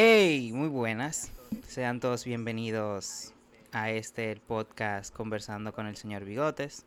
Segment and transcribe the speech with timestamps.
[0.00, 1.32] Hey, muy buenas.
[1.66, 3.34] Sean todos bienvenidos
[3.72, 6.86] a este podcast Conversando con el señor Bigotes.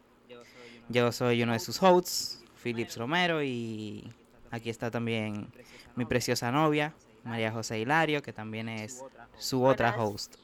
[0.88, 4.10] Yo soy uno de sus hosts, Philips Romero, y
[4.50, 5.48] aquí está también
[5.98, 6.94] mi preciosa novia,
[7.26, 9.04] María José Hilario, que también es
[9.38, 10.36] su otra host.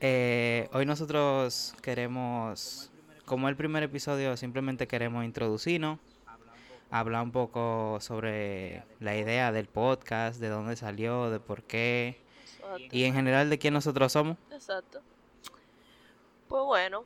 [0.00, 2.92] Eh, hoy nosotros queremos,
[3.24, 5.98] como el primer episodio, simplemente queremos introducirnos
[6.90, 12.20] hablar un poco sobre la idea del podcast, de dónde salió, de por qué
[12.90, 14.36] y en general de quién nosotros somos.
[14.50, 15.00] Exacto.
[16.48, 17.04] Pues bueno,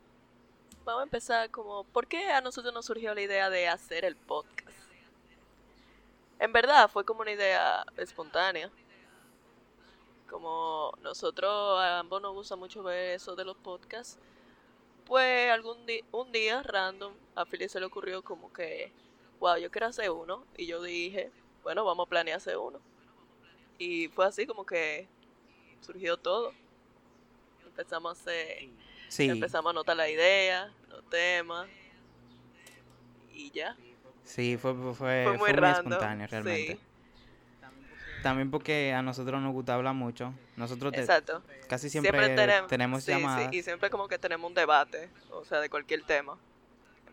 [0.84, 4.16] vamos a empezar como, ¿por qué a nosotros nos surgió la idea de hacer el
[4.16, 4.70] podcast?
[6.38, 8.70] En verdad fue como una idea espontánea.
[10.28, 14.18] Como nosotros a ambos nos gusta mucho ver eso de los podcasts,
[15.06, 18.90] pues algún día, un día random a Philly se le ocurrió como que
[19.40, 20.44] wow, yo quiero hacer uno.
[20.56, 21.30] Y yo dije,
[21.62, 22.78] bueno, vamos a planear hacer uno.
[23.78, 25.08] Y fue así como que
[25.80, 26.52] surgió todo.
[27.66, 28.68] Empezamos a hacer,
[29.18, 31.68] empezamos a anotar la idea, los temas.
[33.32, 33.76] Y ya.
[34.22, 36.78] Sí, fue, fue, muy, espontáneo realmente.
[38.22, 40.32] También porque a nosotros nos gusta hablar mucho.
[40.56, 40.94] Nosotros
[41.68, 42.34] casi siempre,
[42.68, 43.52] tenemos, llamadas.
[43.52, 46.38] y siempre como que tenemos un debate, o sea, de cualquier tema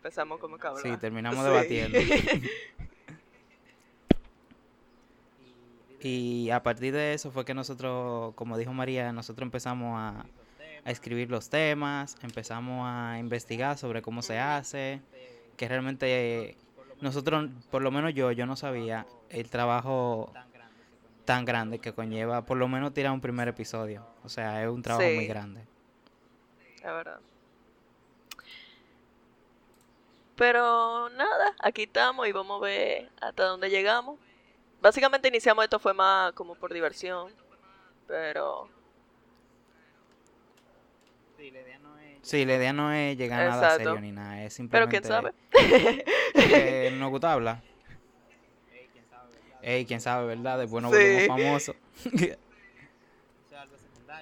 [0.01, 1.99] empezamos como que Sí, terminamos debatiendo.
[6.01, 10.25] y a partir de eso fue que nosotros, como dijo María, nosotros empezamos a,
[10.83, 15.01] a escribir los temas, empezamos a investigar sobre cómo se hace,
[15.55, 16.57] que realmente
[16.99, 20.33] nosotros, por lo menos yo, yo no sabía el trabajo
[21.25, 24.03] tan grande que conlleva por lo menos tirar un primer episodio.
[24.23, 25.61] O sea, es un trabajo muy grande.
[26.83, 27.19] La verdad.
[30.41, 34.17] Pero nada, aquí estamos y vamos a ver hasta dónde llegamos.
[34.81, 37.31] Básicamente iniciamos esto fue más como por diversión,
[38.07, 38.67] pero...
[41.37, 41.51] Sí,
[42.43, 44.99] la idea no es, llegar a nada serio ni nada, es simplemente...
[44.99, 46.91] Pero quién sabe.
[46.97, 47.61] nos gusta hablar.
[49.61, 50.57] Ey, quién sabe, ¿verdad?
[50.57, 51.75] Después nos volvemos famosos.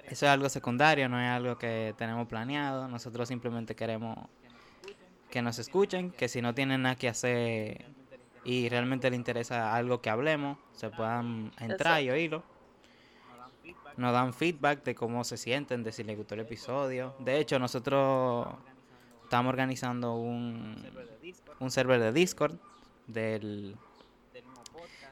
[0.03, 2.89] Eso es algo secundario, no es algo que tenemos planeado.
[2.89, 4.17] Nosotros simplemente queremos
[5.29, 7.85] que nos escuchen, que si no tienen nada que hacer
[8.43, 12.43] y realmente les interesa algo que hablemos, se puedan entrar y oírlo.
[13.97, 17.13] Nos dan feedback de cómo se sienten, de si les gustó el episodio.
[17.19, 18.47] De hecho, nosotros
[19.23, 20.83] estamos organizando un,
[21.59, 22.55] un server de Discord
[23.07, 23.75] del,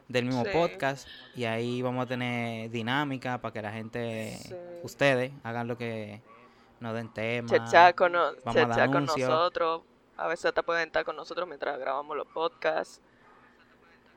[0.07, 4.37] del mismo podcast y ahí vamos a tener dinámica para que la gente,
[4.83, 6.21] ustedes, hagan lo que
[6.79, 7.51] nos den temas.
[7.95, 8.13] con,
[8.91, 9.81] con nosotros
[10.17, 13.01] a veces te pueden estar con nosotros mientras grabamos los podcasts.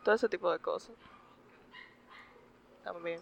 [0.03, 0.97] Todo ese tipo de cosas.
[2.83, 3.21] También.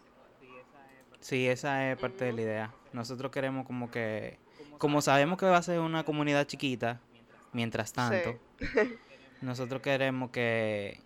[1.21, 2.75] Sí, esa es parte de la idea.
[2.93, 4.39] Nosotros queremos como que,
[4.79, 7.01] como sabemos que va a ser una comunidad chiquita,
[7.53, 8.39] mientras tanto,
[9.41, 11.01] nosotros queremos que,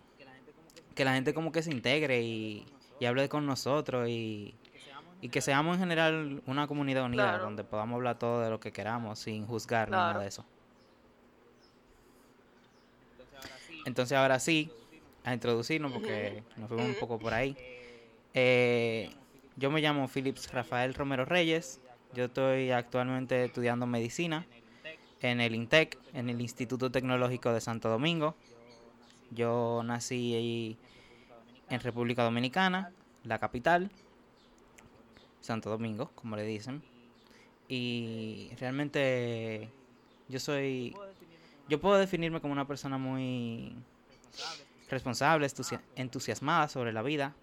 [0.93, 2.67] que la gente como que se integre y,
[2.99, 4.55] y hable con nosotros y,
[5.21, 8.71] y que seamos en general una comunidad unida donde podamos hablar todo de lo que
[8.71, 10.45] queramos sin juzgar nada de eso.
[13.85, 14.71] Entonces ahora sí,
[15.23, 17.55] a introducirnos porque nos fuimos un poco por ahí.
[18.33, 19.11] Eh,
[19.55, 21.79] yo me llamo Philips Rafael Romero Reyes.
[22.13, 24.45] Yo estoy actualmente estudiando medicina
[25.21, 28.35] en el INTEC, en el Instituto Tecnológico de Santo Domingo.
[29.31, 30.77] Yo nací ahí
[31.69, 32.91] en República Dominicana,
[33.23, 33.89] la capital,
[35.41, 36.83] Santo Domingo, como le dicen.
[37.67, 39.69] Y realmente
[40.27, 40.95] yo soy
[41.73, 43.75] yo puedo definirme como una persona muy
[44.91, 45.47] responsable,
[45.95, 47.33] entusiasmada sobre la vida.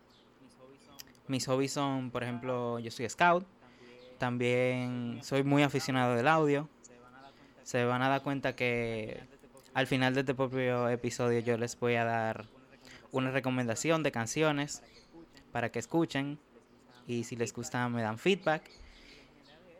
[1.27, 3.45] Mis hobbies son, por ejemplo, yo soy scout.
[4.19, 6.69] También soy muy aficionado del audio.
[7.65, 9.21] Se van a dar cuenta que
[9.75, 12.47] al final de este propio episodio yo les voy a dar
[13.11, 14.85] una recomendación de canciones
[15.51, 16.39] para que escuchen
[17.09, 18.71] y si les gusta me dan feedback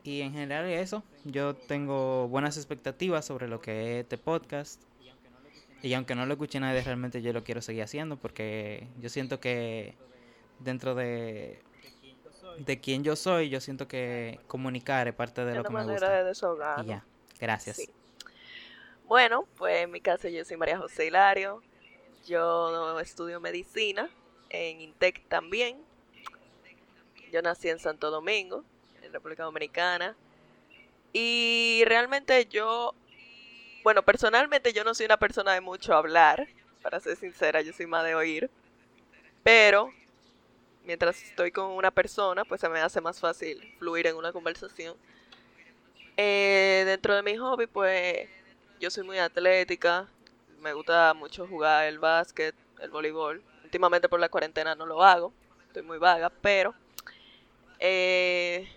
[0.03, 4.81] y en general eso, yo tengo buenas expectativas sobre lo que es este podcast.
[5.83, 9.41] Y aunque no lo escuche nadie, realmente yo lo quiero seguir haciendo porque yo siento
[9.41, 9.95] que
[10.59, 11.63] dentro de,
[12.59, 16.25] de quien yo soy, yo siento que comunicar es parte de lo que me gusta.
[16.25, 16.33] De
[16.83, 17.05] y ya,
[17.39, 17.91] gracias.
[19.07, 21.63] Bueno, pues en mi caso yo soy María José Hilario.
[22.27, 24.09] Yo estudio medicina
[24.51, 25.79] en INTEC también.
[27.33, 28.65] Yo nací en Santo Domingo,
[29.13, 30.17] República Dominicana.
[31.13, 32.95] Y realmente yo,
[33.83, 36.49] bueno, personalmente yo no soy una persona de mucho hablar,
[36.83, 38.51] para ser sincera, yo soy más de oír.
[39.43, 39.93] Pero
[40.85, 44.97] mientras estoy con una persona, pues se me hace más fácil fluir en una conversación.
[46.17, 48.29] Eh, dentro de mi hobby, pues
[48.79, 50.09] yo soy muy atlética,
[50.61, 53.43] me gusta mucho jugar el básquet, el voleibol.
[53.65, 55.33] Últimamente por la cuarentena no lo hago,
[55.67, 56.75] estoy muy vaga, pero
[57.79, 58.69] eh,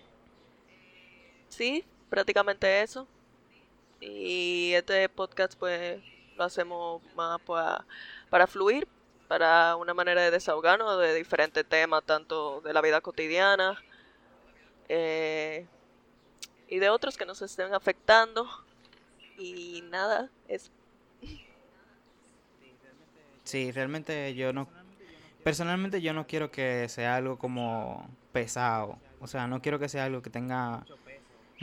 [1.54, 3.06] sí, prácticamente eso.
[4.00, 6.02] Y este podcast pues
[6.36, 7.84] lo hacemos más para,
[8.28, 8.86] para fluir,
[9.28, 13.80] para una manera de desahogarnos de diferentes temas, tanto de la vida cotidiana
[14.88, 15.66] eh,
[16.68, 18.46] y de otros que nos estén afectando.
[19.38, 20.70] Y nada, es...
[23.44, 24.68] Sí, realmente yo no...
[25.42, 28.98] Personalmente yo no quiero que sea algo como pesado.
[29.20, 30.84] O sea, no quiero que sea algo que tenga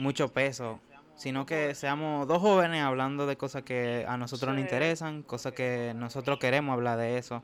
[0.02, 0.80] mucho peso
[1.22, 5.92] sino que seamos dos jóvenes hablando de cosas que a nosotros nos interesan, cosas que
[5.94, 7.42] nosotros queremos hablar de eso,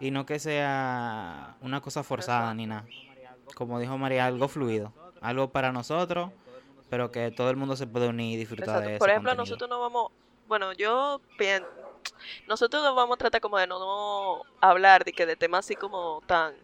[0.00, 2.84] y no que sea una cosa forzada ni nada.
[3.54, 6.30] Como dijo María, algo fluido, algo para nosotros,
[6.88, 8.98] pero que todo el mundo se puede unir y disfrutar de eso.
[8.98, 10.12] Por ejemplo, nosotros no vamos,
[10.46, 11.68] bueno, yo pienso,
[12.48, 16.22] nosotros no vamos a tratar como de no, hablar de que de temas así como
[16.26, 16.54] tan,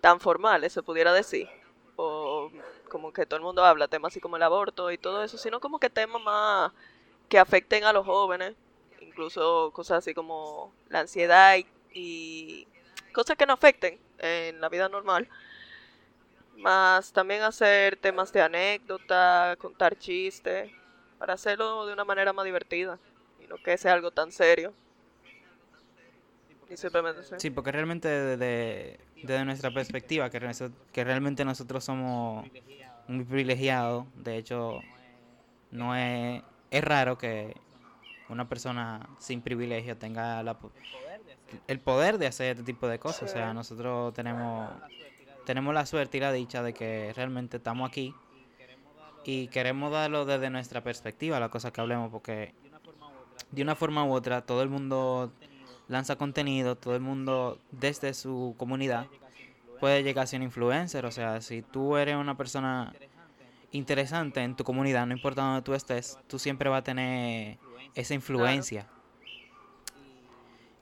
[0.00, 1.48] tan formales, se pudiera decir,
[1.96, 2.50] o
[2.90, 5.60] como que todo el mundo habla, temas así como el aborto y todo eso, sino
[5.60, 6.72] como que temas más
[7.30, 8.54] que afecten a los jóvenes,
[9.00, 11.56] incluso cosas así como la ansiedad
[11.94, 12.66] y,
[13.14, 15.28] cosas que no afecten en la vida normal.
[16.56, 20.70] Más también hacer temas de anécdota, contar chistes,
[21.18, 22.98] para hacerlo de una manera más divertida
[23.42, 24.74] y no que sea algo tan serio.
[27.38, 30.40] Sí, porque realmente desde, desde nuestra perspectiva, que,
[30.92, 32.46] que realmente nosotros somos
[33.10, 34.06] muy privilegiado.
[34.14, 34.80] De hecho,
[35.70, 37.56] no es, es raro que
[38.28, 40.56] una persona sin privilegio tenga la,
[41.66, 43.30] el poder de hacer este tipo de cosas.
[43.30, 44.70] O sea, nosotros tenemos,
[45.44, 48.14] tenemos la suerte y la dicha de que realmente estamos aquí
[49.24, 52.54] y queremos darlo desde nuestra perspectiva, la cosa que hablemos, porque
[53.50, 55.32] de una forma u otra todo el mundo
[55.88, 59.08] lanza contenido, todo el mundo desde su comunidad
[59.80, 61.06] puede llegar a ser un influencer.
[61.06, 62.92] O sea, si tú eres una persona
[63.72, 67.58] interesante en tu comunidad, no importa donde tú estés, tú siempre vas a tener
[67.94, 68.86] esa influencia.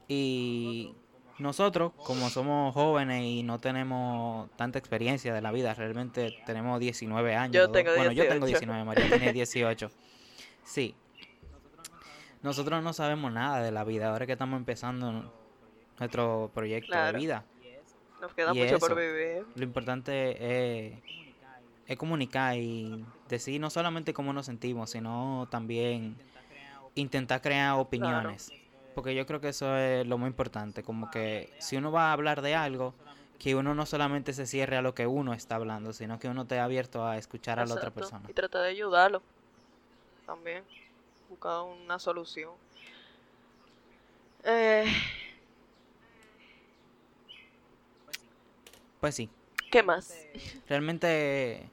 [0.09, 0.95] Y
[1.39, 7.37] nosotros, como somos jóvenes y no tenemos tanta experiencia de la vida, realmente tenemos 19
[7.37, 7.55] años.
[7.55, 9.91] Yo tengo bueno, yo tengo 19, María tiene 18.
[10.65, 10.95] Sí.
[12.43, 15.33] Nosotros no sabemos nada de la vida, ahora que estamos empezando
[15.99, 17.45] nuestro proyecto de vida.
[18.21, 19.45] Nos queda mucho por vivir.
[19.55, 20.99] Lo importante es,
[21.87, 26.17] es comunicar y decir no solamente cómo nos sentimos, sino también
[26.95, 28.53] intentar crear opiniones.
[28.95, 32.13] Porque yo creo que eso es lo muy importante, como que si uno va a
[32.13, 32.95] hablar de algo,
[33.39, 36.43] que uno no solamente se cierre a lo que uno está hablando, sino que uno
[36.43, 38.25] esté abierto a escuchar a la otra persona.
[38.29, 39.23] Y tratar de ayudarlo
[40.27, 40.65] también,
[41.29, 42.51] buscar una solución.
[44.43, 44.93] Eh,
[49.01, 49.31] Pues sí.
[49.71, 50.15] ¿Qué más?
[50.67, 51.69] Realmente,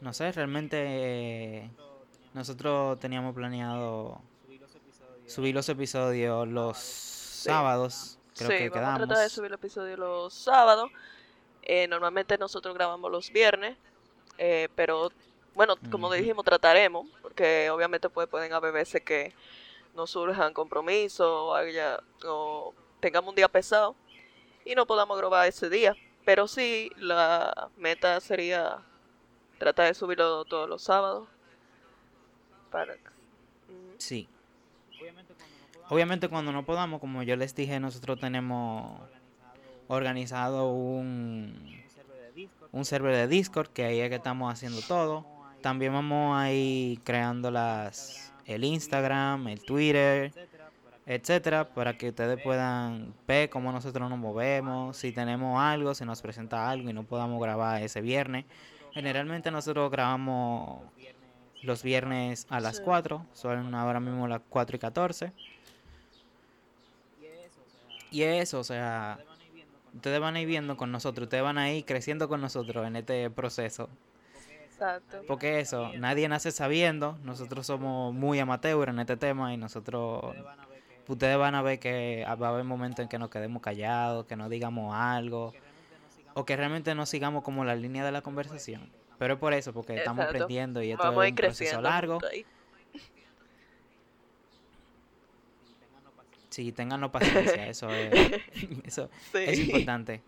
[0.00, 1.70] no sé, realmente
[2.34, 4.20] nosotros teníamos planeado
[5.26, 8.18] subir los episodios los sábados.
[8.36, 10.90] Creo sí, que vamos a tratar de subir los episodios los sábados.
[11.62, 13.76] Eh, normalmente nosotros grabamos los viernes,
[14.38, 15.12] eh, pero
[15.54, 19.32] bueno, como dijimos, trataremos, porque obviamente pues, pueden haber veces que
[19.94, 21.54] no surjan compromisos o,
[22.26, 23.94] o tengamos un día pesado
[24.64, 25.94] y no podamos grabar ese día.
[26.24, 28.78] Pero sí, la meta sería
[29.58, 31.28] tratar de subirlo todos los sábados.
[33.98, 34.28] Sí.
[35.88, 38.98] Obviamente cuando no podamos, como yo les dije, nosotros tenemos
[39.88, 41.82] organizado un,
[42.70, 45.26] un server de Discord, que ahí es que estamos haciendo todo.
[45.60, 50.32] También vamos a ir creando las el Instagram, el Twitter,
[51.06, 56.22] etcétera, para que ustedes puedan ver cómo nosotros nos movemos, si tenemos algo, si nos
[56.22, 58.44] presenta algo y no podamos grabar ese viernes.
[58.92, 60.82] Generalmente nosotros grabamos
[61.62, 65.32] los viernes a las 4, son ahora mismo las 4 y 14.
[68.10, 69.18] Y eso, o sea,
[69.94, 72.96] ustedes van a ir viendo con nosotros, ustedes van a ir creciendo con nosotros en
[72.96, 73.88] este proceso.
[74.64, 75.22] Exacto.
[75.26, 80.34] Porque eso, nadie nace sabiendo, nosotros somos muy amateur en este tema y nosotros
[81.08, 84.36] ustedes van a ver que va a haber momentos en que nos quedemos callados, que
[84.36, 85.52] no digamos algo,
[86.34, 88.90] o que realmente no sigamos como la línea de la conversación.
[89.18, 92.18] Pero es por eso, porque estamos aprendiendo y esto es un proceso largo.
[96.52, 98.12] Sí, tengan paciencia, eso es,
[98.84, 100.20] eso es importante.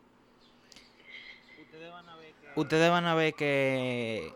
[2.57, 4.33] ustedes van a ver que,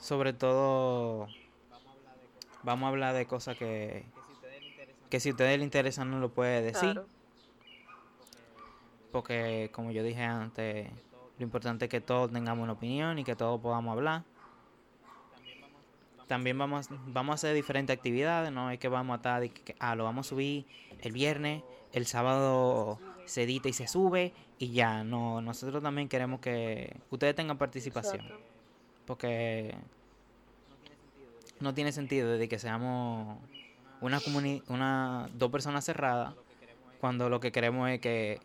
[0.00, 1.28] sobre todo,
[2.64, 4.04] vamos a hablar de cosas que,
[5.08, 6.92] que si a ustedes les interesan no lo puede decir.
[6.92, 7.06] Claro.
[9.12, 10.90] Porque, como yo dije antes,
[11.38, 14.24] lo importante es que todos tengamos una opinión y que todos podamos hablar.
[16.26, 19.42] También vamos, vamos a hacer diferentes actividades, no es que vamos a estar,
[19.78, 20.66] ah, lo vamos a subir
[21.00, 21.62] el viernes,
[21.92, 27.34] el sábado se edita y se sube y ya, no, nosotros también queremos que ustedes
[27.34, 28.44] tengan participación, Exacto.
[29.06, 29.74] porque
[31.60, 33.38] no tiene sentido de que seamos
[34.00, 36.34] una comuni una dos personas cerradas
[37.00, 38.40] cuando lo que queremos es que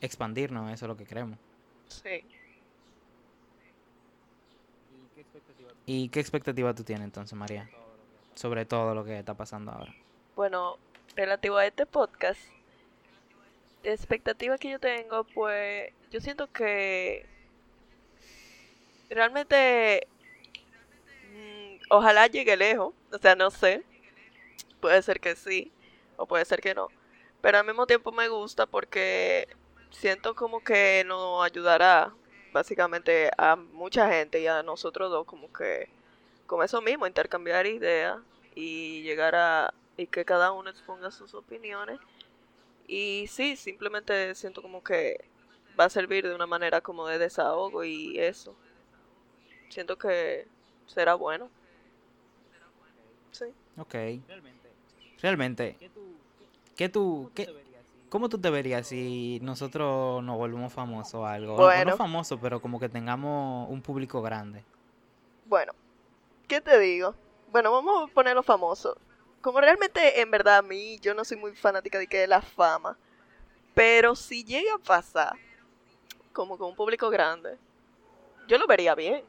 [0.00, 1.38] expandirnos, eso es lo que queremos.
[1.88, 2.24] Sí.
[5.86, 7.68] ¿Y qué expectativa tú tienes entonces, María?
[8.34, 9.94] Sobre todo lo que está pasando ahora.
[10.36, 10.76] Bueno,
[11.16, 12.40] relativo a este podcast,
[13.82, 17.26] la expectativa que yo tengo, pues yo siento que
[19.08, 20.06] realmente
[21.32, 23.82] mm, ojalá llegue lejos, o sea, no sé,
[24.80, 25.72] puede ser que sí
[26.16, 26.88] o puede ser que no,
[27.40, 29.48] pero al mismo tiempo me gusta porque
[29.90, 32.12] siento como que nos ayudará
[32.52, 35.88] básicamente a mucha gente y a nosotros dos como que
[36.46, 38.18] con eso mismo intercambiar ideas
[38.54, 42.00] y llegar a y que cada uno exponga sus opiniones.
[42.86, 45.24] Y sí simplemente siento como que
[45.78, 48.54] va a servir de una manera como de desahogo y eso.
[49.68, 50.46] Siento que
[50.86, 51.50] será bueno.
[53.32, 53.46] Sí.
[53.76, 53.94] Ok.
[55.20, 55.76] Realmente,
[56.76, 57.52] ¿qué tú, qué,
[58.08, 61.56] cómo tú te verías si nosotros nos volvemos famosos o algo?
[61.56, 61.92] Bueno.
[61.92, 64.64] no famosos, pero como que tengamos un público grande.
[65.46, 65.72] Bueno,
[66.46, 67.14] ¿qué te digo?
[67.50, 68.96] Bueno, vamos a ponerlo famoso.
[69.40, 72.42] Como realmente, en verdad, a mí, yo no soy muy fanática de que de la
[72.42, 72.96] fama.
[73.74, 75.34] Pero si llega a pasar,
[76.32, 77.56] como con un público grande,
[78.48, 79.24] yo lo vería bien.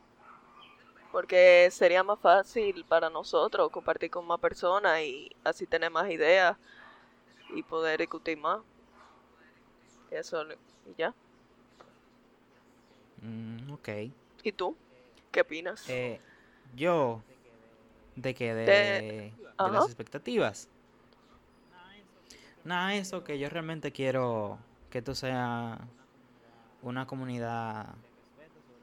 [1.12, 6.58] Porque sería más fácil para nosotros compartir con más personas y así tener más ideas
[7.50, 8.62] y poder discutir más.
[10.12, 10.44] Eso,
[10.86, 11.14] y ya.
[13.24, 13.90] Mm, ok.
[14.44, 14.78] ¿Y tú?
[15.32, 15.86] ¿Qué opinas?
[15.88, 16.22] Eh,
[16.76, 17.24] yo,
[18.16, 18.54] ¿de qué?
[18.56, 19.72] De, De- de ajá.
[19.72, 20.70] las expectativas.
[22.64, 25.88] Nada, eso que yo realmente quiero que esto sea
[26.82, 27.96] una comunidad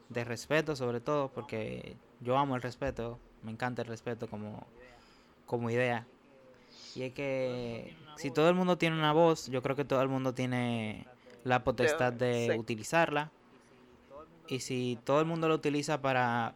[0.09, 4.67] de respeto sobre todo, porque yo amo el respeto, me encanta el respeto como,
[5.47, 6.07] como idea.
[6.95, 10.09] Y es que si todo el mundo tiene una voz, yo creo que todo el
[10.09, 11.07] mundo tiene
[11.45, 13.31] la potestad de utilizarla.
[14.49, 16.55] Y si todo el mundo lo utiliza para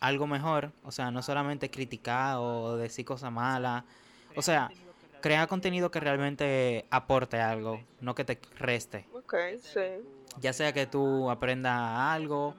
[0.00, 3.84] algo mejor, o sea, no solamente criticar o decir cosas malas,
[4.34, 4.70] o sea,
[5.20, 9.06] crear contenido que realmente aporte algo, no que te reste.
[9.12, 9.80] Ok, sí.
[10.40, 12.54] Ya sea que tú aprendas algo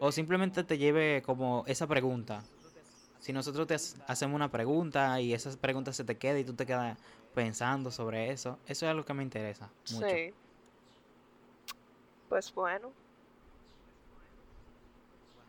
[0.00, 2.42] o simplemente te lleve como esa pregunta.
[3.20, 6.52] Si nosotros te ha- hacemos una pregunta y esa pregunta se te queda y tú
[6.54, 6.98] te quedas
[7.34, 10.06] pensando sobre eso, eso es algo que me interesa mucho.
[10.08, 10.32] Sí.
[12.28, 12.92] Pues bueno.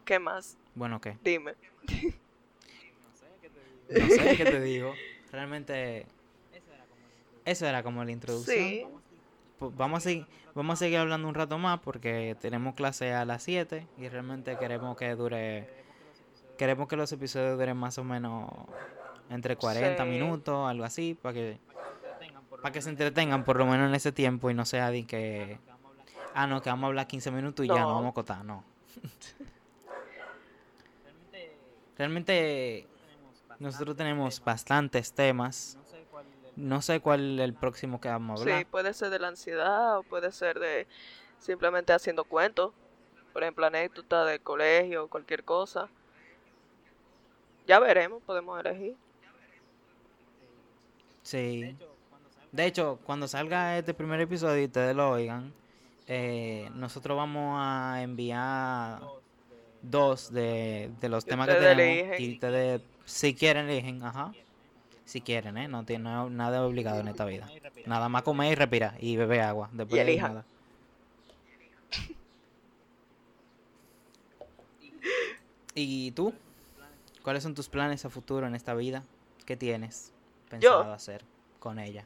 [0.05, 0.57] ¿Qué más?
[0.75, 1.17] Bueno, ¿qué?
[1.23, 1.53] Dime.
[3.89, 4.93] No sé qué te digo.
[5.31, 6.05] Realmente
[7.43, 8.57] eso era como la introducción.
[8.57, 8.85] Sí.
[9.59, 10.25] Pues vamos a seguir,
[10.55, 14.57] vamos a seguir hablando un rato más porque tenemos clase a las 7 y realmente
[14.57, 15.69] queremos que dure
[16.57, 18.49] queremos que los episodios duren más o menos
[19.29, 20.09] entre 40 Sí.
[20.09, 21.59] minutos, algo así, para que
[22.61, 25.59] para que se entretengan por lo menos en ese tiempo y no sea de que
[26.33, 27.87] ah, no, que vamos a hablar 15 minutos y ya No.
[27.87, 28.63] vamos a acotar, no.
[31.97, 32.87] Realmente
[33.59, 35.77] nosotros tenemos bastantes temas.
[36.55, 38.59] No sé cuál es el próximo que vamos a hablar.
[38.59, 40.87] Sí, puede ser de la ansiedad o puede ser de
[41.39, 42.73] simplemente haciendo cuentos.
[43.33, 45.89] Por ejemplo, anécdotas del colegio o cualquier cosa.
[47.67, 48.95] Ya veremos, podemos elegir.
[51.23, 51.75] Sí.
[52.51, 55.53] De hecho, cuando salga este primer episodio y ustedes lo oigan,
[56.07, 59.01] eh, nosotros vamos a enviar
[59.81, 61.79] dos de, de los temas que tenemos.
[61.81, 62.21] eligen.
[62.21, 64.33] Y ustedes, si quieren, eligen, ajá.
[65.05, 65.67] Si quieren, ¿eh?
[65.67, 67.47] No tiene no- nada obligado en esta vida.
[67.85, 69.69] Nada más comer y respirar y beber agua.
[69.71, 70.33] Después de ahí elijan.
[70.33, 70.45] nada.
[75.75, 76.33] ¿Y tú?
[77.21, 79.03] ¿Cuáles son tus planes a futuro en esta vida?
[79.45, 80.11] ¿Qué tienes
[80.49, 81.23] pensado hacer
[81.59, 82.05] con ella?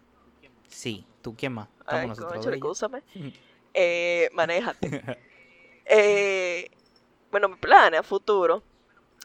[0.67, 1.67] Sí, ¿tú quién más?
[1.85, 2.11] Ay, y
[2.53, 3.03] escúchame.
[3.73, 4.89] Eh, manéjate.
[5.91, 6.69] Eh,
[7.31, 8.61] bueno, mi plan a futuro.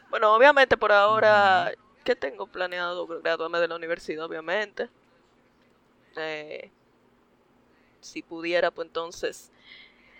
[0.08, 1.72] Bueno, obviamente por ahora,
[2.04, 3.06] ¿qué tengo planeado?
[3.06, 4.88] Graduarme de la universidad, obviamente.
[6.16, 6.70] Eh,
[8.00, 9.50] si pudiera, pues entonces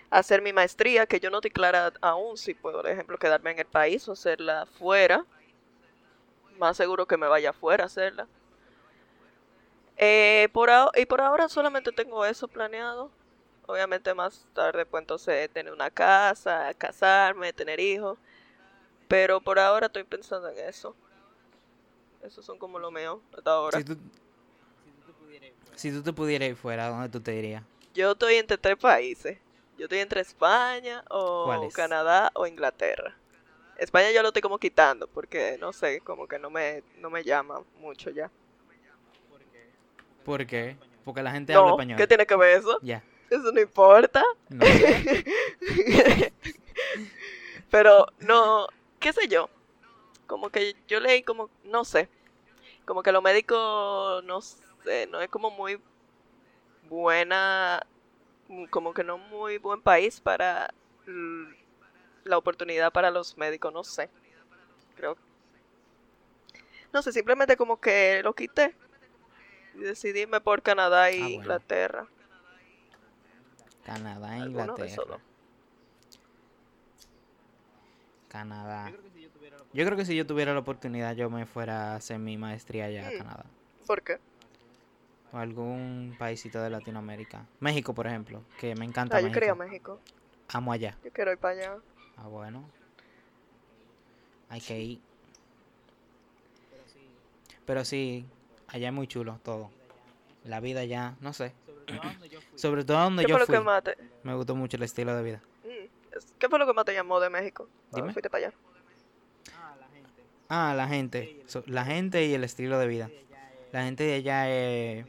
[0.09, 3.59] hacer mi maestría, que yo no estoy clara aún si puedo, por ejemplo, quedarme en
[3.59, 5.25] el país o hacerla fuera.
[6.57, 8.27] Más seguro que me vaya afuera a hacerla.
[9.97, 13.11] Eh, por y por ahora solamente tengo eso planeado.
[13.67, 18.17] Obviamente más tarde pues entonces tener una casa, casarme, tener hijos.
[19.07, 20.95] Pero por ahora estoy pensando en eso.
[22.25, 23.77] Esos son como lo mío hasta ahora.
[23.77, 23.83] Si
[25.91, 27.63] tú, te pudieras ir fuera, ¿dónde tú te dirías?
[27.93, 29.37] Yo estoy entre tres países.
[29.77, 33.15] Yo estoy entre España o Canadá o Inglaterra.
[33.77, 37.23] España yo lo estoy como quitando porque no sé, como que no me, no me
[37.23, 38.31] llama mucho ya.
[40.23, 40.77] ¿Por qué?
[41.03, 41.97] Porque la gente habla español.
[41.97, 42.79] ¿Qué tiene que ver eso?
[42.81, 43.03] Ya.
[43.29, 44.23] Eso no importa.
[47.69, 48.67] Pero no,
[48.99, 49.49] qué sé yo.
[50.27, 52.09] Como que yo leí como, no sé.
[52.85, 55.81] Como que lo médico, no sé, no es como muy
[56.89, 57.85] buena,
[58.69, 60.73] como que no muy buen país para
[62.23, 64.09] la oportunidad para los médicos, no sé.
[64.95, 65.17] Creo.
[66.93, 68.75] No sé, simplemente como que lo quité
[69.75, 72.07] y decidí irme por Canadá e Inglaterra.
[73.83, 75.19] Canadá e Inglaterra.
[78.29, 78.91] Canadá.
[79.75, 82.85] Yo creo que si yo tuviera la oportunidad, yo me fuera a hacer mi maestría
[82.85, 83.17] allá a mm.
[83.17, 83.45] Canadá.
[83.85, 84.19] ¿Por qué?
[85.33, 87.45] O algún paísito de Latinoamérica.
[87.59, 89.17] México, por ejemplo, que me encanta.
[89.17, 89.99] Ah, yo quería México.
[90.47, 90.95] Amo allá.
[91.03, 91.77] Yo quiero ir para allá.
[92.15, 92.63] Ah, bueno.
[94.47, 95.01] Hay que ir.
[97.65, 98.25] Pero sí,
[98.67, 99.71] allá es muy chulo todo.
[100.45, 101.51] La vida allá, no sé.
[102.55, 103.53] Sobre todo donde yo fui.
[103.53, 105.41] Lo que Me gustó mucho el estilo de vida.
[105.65, 107.67] Mm, ¿Qué fue lo que más te llamó de México?
[107.91, 108.13] Dime.
[108.13, 108.55] fuiste para allá?
[110.49, 111.43] Ah, la gente.
[111.53, 112.25] Ah, la gente.
[112.25, 113.09] y el estilo de vida.
[113.71, 115.05] La gente de allá es,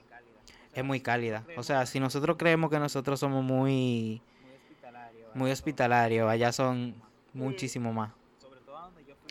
[0.85, 1.45] muy cálida.
[1.57, 4.21] O sea, si nosotros creemos que nosotros somos muy
[5.35, 6.95] muy hospitalarios, allá son
[7.35, 8.13] muchísimo más.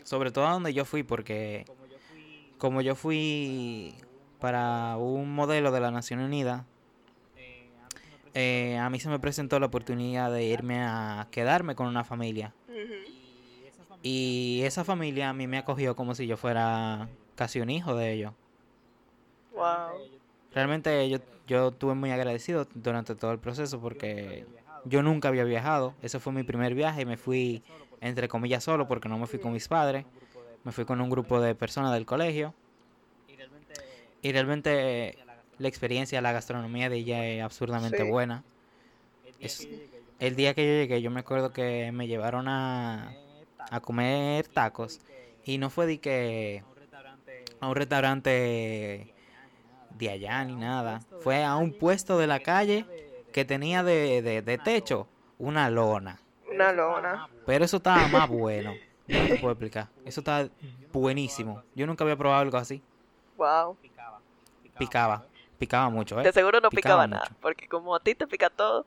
[0.04, 1.64] Sobre todo donde yo fui, porque
[2.58, 3.94] como yo fui
[4.38, 6.64] para un modelo de la Nación Unida,
[8.34, 12.54] eh, a mí se me presentó la oportunidad de irme a quedarme con una familia.
[14.08, 18.12] Y esa familia a mí me acogió como si yo fuera casi un hijo de
[18.12, 18.32] ellos.
[20.54, 24.46] Realmente yo, yo estuve muy agradecido durante todo el proceso porque
[24.84, 25.92] yo nunca había viajado.
[26.02, 27.64] Ese fue mi primer viaje y me fui,
[28.00, 30.06] entre comillas, solo porque no me fui con mis padres.
[30.62, 32.54] Me fui con un grupo de personas del colegio.
[34.22, 35.18] Y realmente
[35.58, 38.44] la experiencia, la gastronomía de ella es absurdamente buena.
[40.20, 43.12] el día que yo llegué, yo me acuerdo que me llevaron a,
[43.70, 45.00] a comer tacos.
[45.44, 46.64] Y no fue de que
[47.60, 49.14] a un restaurante
[49.90, 51.00] de allá ni nada.
[51.20, 52.86] Fue a un puesto de la calle
[53.32, 56.20] que tenía de, de, techo una lona.
[56.50, 57.28] Una lona.
[57.44, 58.74] Pero eso estaba más bueno.
[59.06, 59.88] No te puedo explicar.
[60.04, 60.48] Eso está
[60.92, 61.62] buenísimo.
[61.74, 62.82] Yo nunca había probado algo así.
[63.36, 63.76] Wow.
[64.78, 65.24] Picaba.
[65.58, 66.24] Picaba mucho, ¿eh?
[66.24, 67.30] De seguro no picaba, nada.
[67.40, 68.84] Porque como a ti te pica todo.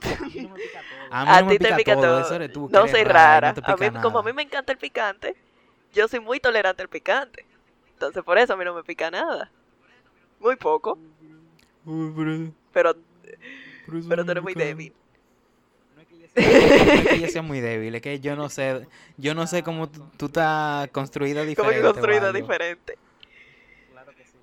[1.10, 2.20] A, mí te pica todo.
[2.68, 3.54] no soy rara.
[3.62, 5.36] a mí, como a mí me encanta el picante,
[5.92, 7.46] yo soy muy tolerante al picante.
[7.92, 9.50] Entonces por eso a mí no me pica nada.
[10.38, 10.98] Muy poco.
[12.72, 12.94] pero,
[14.08, 14.92] pero tú eres muy débil.
[15.96, 16.08] No es
[17.08, 20.26] que yo sea muy débil, es que yo no sé, yo no sé cómo tú,
[20.26, 21.80] estás construida diferente.
[21.80, 22.98] ¿Cómo construida diferente?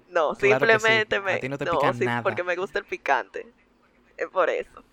[0.10, 1.42] No, simplemente me...
[1.50, 2.24] no te pica nada.
[2.24, 3.46] porque me gusta el picante.
[4.18, 4.84] Es por eso.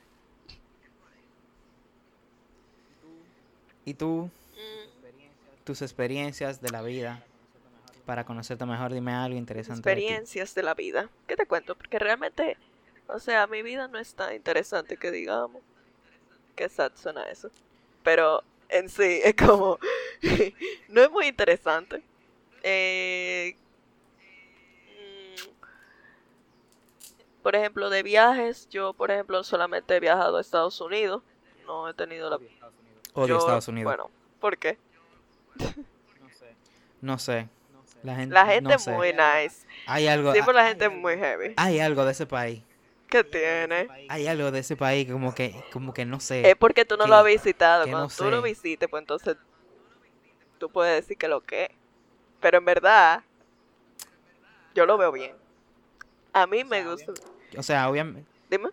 [3.85, 4.31] ¿Y tú?
[5.65, 7.25] Tus experiencias de la vida
[8.05, 9.89] para conocerte mejor, dime algo interesante.
[9.89, 11.09] Experiencias de, la vida.
[11.27, 11.75] ¿Qué te cuento?
[11.75, 12.57] Porque realmente,
[13.07, 15.63] o sea, mi vida no es tan interesante que digamos.
[16.57, 17.51] Qué sad suena eso.
[18.03, 19.79] Pero en sí es como,
[20.89, 22.03] no es muy interesante.
[22.63, 23.57] Eh,
[24.89, 25.49] mm,
[27.43, 31.23] por ejemplo, de viajes, yo por ejemplo solamente he viajado a Estados Unidos.
[31.67, 32.39] No he tenido la...
[33.15, 33.91] Odio Estados Unidos.
[33.91, 34.79] Bueno, ¿por qué?
[35.59, 36.55] no sé.
[37.01, 37.49] No sé.
[38.03, 39.67] La gente, es muy nice.
[39.87, 40.33] Hay algo.
[40.33, 41.55] Siempre la gente es muy heavy.
[41.57, 42.63] Hay algo de ese país.
[43.09, 43.89] ¿Qué tiene?
[44.09, 46.49] Hay algo de ese país como que, como que no sé.
[46.49, 47.87] Es porque tú no lo has visitado.
[47.87, 49.37] Cuando tú lo visites, pues entonces
[50.59, 51.75] tú puedes decir que lo que.
[52.41, 53.23] Pero en verdad,
[54.75, 55.37] yo lo veo bien.
[56.33, 57.13] A mí me gusta.
[57.57, 58.25] O sea, obviamente.
[58.51, 58.71] Dime.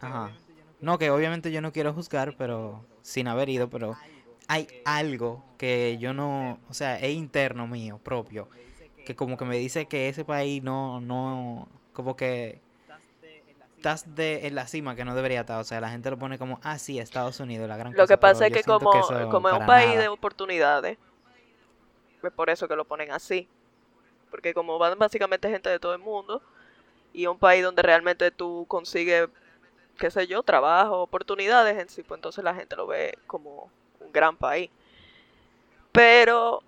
[0.00, 0.30] Ajá.
[0.80, 3.96] No, que obviamente yo no quiero juzgar, pero sin haber ido, pero
[4.48, 8.48] hay algo que yo no, o sea, es interno mío, propio,
[9.04, 12.60] que como que me dice que ese país no, no, como que
[13.76, 15.60] estás de, en la cima que no debería estar.
[15.60, 18.14] O sea, la gente lo pone como, ah, sí, Estados Unidos, la gran Lo cosa",
[18.14, 18.90] que pasa es que como,
[19.30, 20.00] como es un país nada.
[20.02, 20.98] de oportunidades,
[22.24, 23.48] es por eso que lo ponen así.
[24.32, 26.42] Porque como van básicamente gente de todo el mundo,
[27.12, 29.28] y un país donde realmente tú consigues,
[29.98, 34.12] qué sé yo, trabajo, oportunidades en sí, pues entonces la gente lo ve como un
[34.12, 34.70] gran país.
[35.92, 36.62] Pero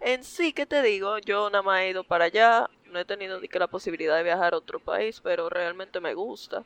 [0.00, 1.18] en sí, ¿qué te digo?
[1.18, 4.22] Yo nada más he ido para allá, no he tenido ni que la posibilidad de
[4.22, 6.64] viajar a otro país, pero realmente me gusta.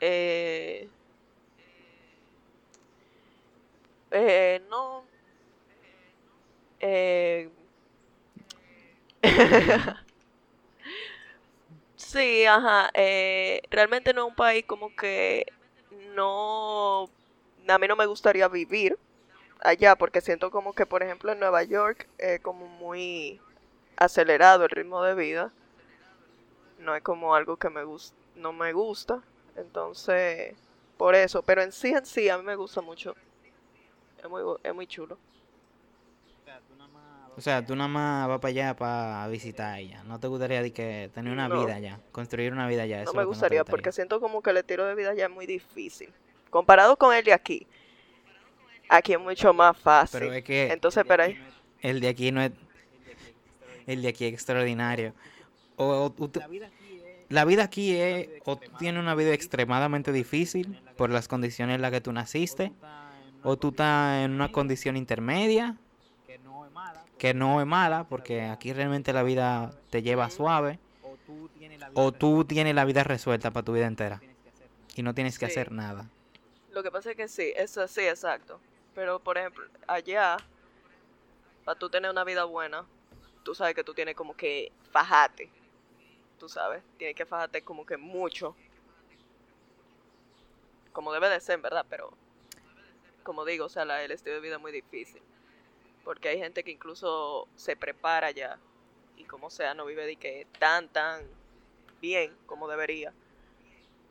[0.00, 0.88] Eh,
[4.10, 5.04] eh, no.
[6.80, 7.48] Eh,
[12.12, 12.90] sí, ajá.
[12.94, 15.46] eh, realmente no es un país como que
[16.14, 17.04] no.
[17.68, 18.98] A mí no me gustaría vivir
[19.60, 23.40] allá porque siento como que, por ejemplo, en Nueva York es como muy
[23.96, 25.54] acelerado el ritmo de vida.
[26.78, 29.22] No es como algo que me gus- no me gusta.
[29.56, 30.56] Entonces,
[30.96, 31.42] por eso.
[31.42, 33.14] Pero en sí, en sí, a mí me gusta mucho.
[34.22, 35.18] Es muy, es muy chulo.
[37.40, 40.04] O sea, tú nada más vas para allá para visitar a ella.
[40.04, 41.64] ¿No te gustaría de que tener una No.
[41.64, 41.98] vida allá?
[42.12, 42.98] Construir una vida allá.
[42.98, 45.46] No eso me gustaría porque siento como que el estilo de vida ya es muy
[45.46, 46.10] difícil.
[46.50, 47.66] Comparado con el de aquí.
[48.90, 50.20] Aquí es mucho más fácil.
[50.20, 51.38] Pero es que Entonces, pero ahí-
[51.80, 52.52] el de aquí no es...
[53.86, 55.14] El de aquí es extraordinario.
[55.76, 56.40] O, o tú te-
[57.30, 58.28] la vida aquí es...
[58.44, 62.70] O tú tienes una vida extremadamente difícil por las condiciones en las que tú naciste.
[63.42, 65.78] O tú estás en una condición intermedia.
[67.20, 70.78] Que no es mala, porque aquí realmente la vida te lleva suave.
[71.02, 71.50] O tú
[72.46, 74.22] tienes la vida resuelta para tu vida entera.
[74.96, 75.52] Y no tienes que Sí.
[75.52, 76.08] hacer nada.
[76.70, 78.58] Lo que pasa es que sí, eso sí, exacto.
[78.94, 80.38] Pero, por ejemplo, allá,
[81.66, 82.86] para tú tener una vida buena,
[83.44, 85.50] tú sabes que tú tienes como que fajate.
[86.38, 88.56] Tú sabes, tienes que fajate como que mucho.
[90.92, 92.16] Como debe de ser, verdad, pero
[93.24, 95.20] como digo, o sea, la- el estilo de vida es muy difícil.
[96.04, 98.58] Porque hay gente que incluso se prepara ya
[99.16, 101.22] y como sea, no vive de que tan, tan
[102.00, 103.12] bien como debería.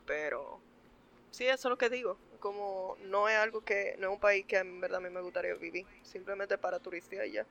[0.05, 0.59] Pero
[1.31, 2.17] sí, eso es lo que digo.
[2.39, 5.21] Como no es algo que, no es un país que en verdad a mí me
[5.21, 5.85] gustaría vivir.
[6.03, 7.45] Simplemente para turistear y ya.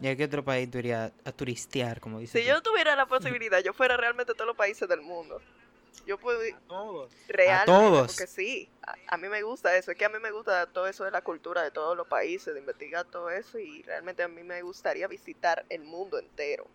[0.00, 2.52] ¿Y a qué otro país tú irías a turistear, como dices Si tú?
[2.52, 5.40] yo tuviera la posibilidad, yo fuera realmente a todos los países del mundo.
[6.06, 7.12] Yo puedo ir Todos.
[7.28, 8.06] realmente, todos.
[8.12, 9.90] porque sí, a, a mí me gusta eso.
[9.90, 12.52] Es que a mí me gusta todo eso de la cultura de todos los países,
[12.54, 16.66] de investigar todo eso y realmente a mí me gustaría visitar el mundo entero.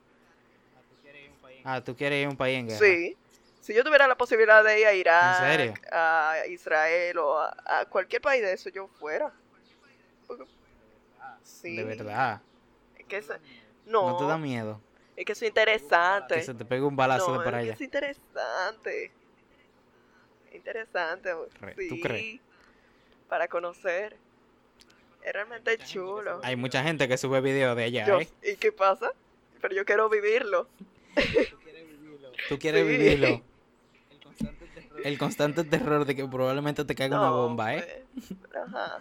[1.63, 2.79] Ah, tú quieres ir a un país en guerra.
[2.79, 3.17] Sí.
[3.59, 5.73] Si yo tuviera la posibilidad de ir a Irak, serio?
[5.91, 9.33] a Israel o a, a cualquier país de eso, yo fuera.
[10.27, 10.45] Porque-
[11.43, 11.75] Sí.
[11.75, 12.41] De verdad.
[12.97, 13.33] Es que eso-
[13.85, 14.79] No, no, te da miedo
[15.15, 16.35] es que eso es interesante.
[16.35, 17.73] que se te pegue un balazo no, de para es que allá.
[17.75, 19.11] es interesante.
[20.53, 21.33] Interesante.
[21.61, 21.89] Re- Sí.
[21.89, 22.39] ¿tú crees?
[23.29, 24.17] Para conocer.
[25.23, 26.39] Es realmente chulo.
[26.43, 28.27] Hay mucha gente que sube videos de allá, Yo- ¿eh?
[28.43, 29.11] ¿Y qué pasa?
[29.61, 30.67] Pero yo quiero vivirlo.
[32.49, 32.87] Tú quieres Sí.
[32.89, 33.27] vivirlo.
[34.11, 35.01] El constante terror.
[35.03, 38.05] El constante terror de que probablemente te caiga una bomba, ¿eh?
[38.13, 38.33] pues,
[38.67, 38.99] Ajá.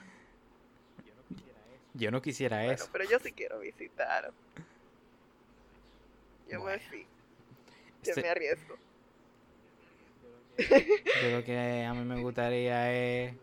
[1.92, 2.88] Yo no quisiera Bueno, eso.
[2.92, 4.32] pero yo sí quiero visitar.
[6.54, 6.82] Yo Bueno.
[6.90, 6.98] me.
[6.98, 7.06] Yo
[8.10, 8.76] Este- me arriesgo.
[10.58, 10.66] Yo
[11.20, 13.36] creo que a mí me gustaría eh,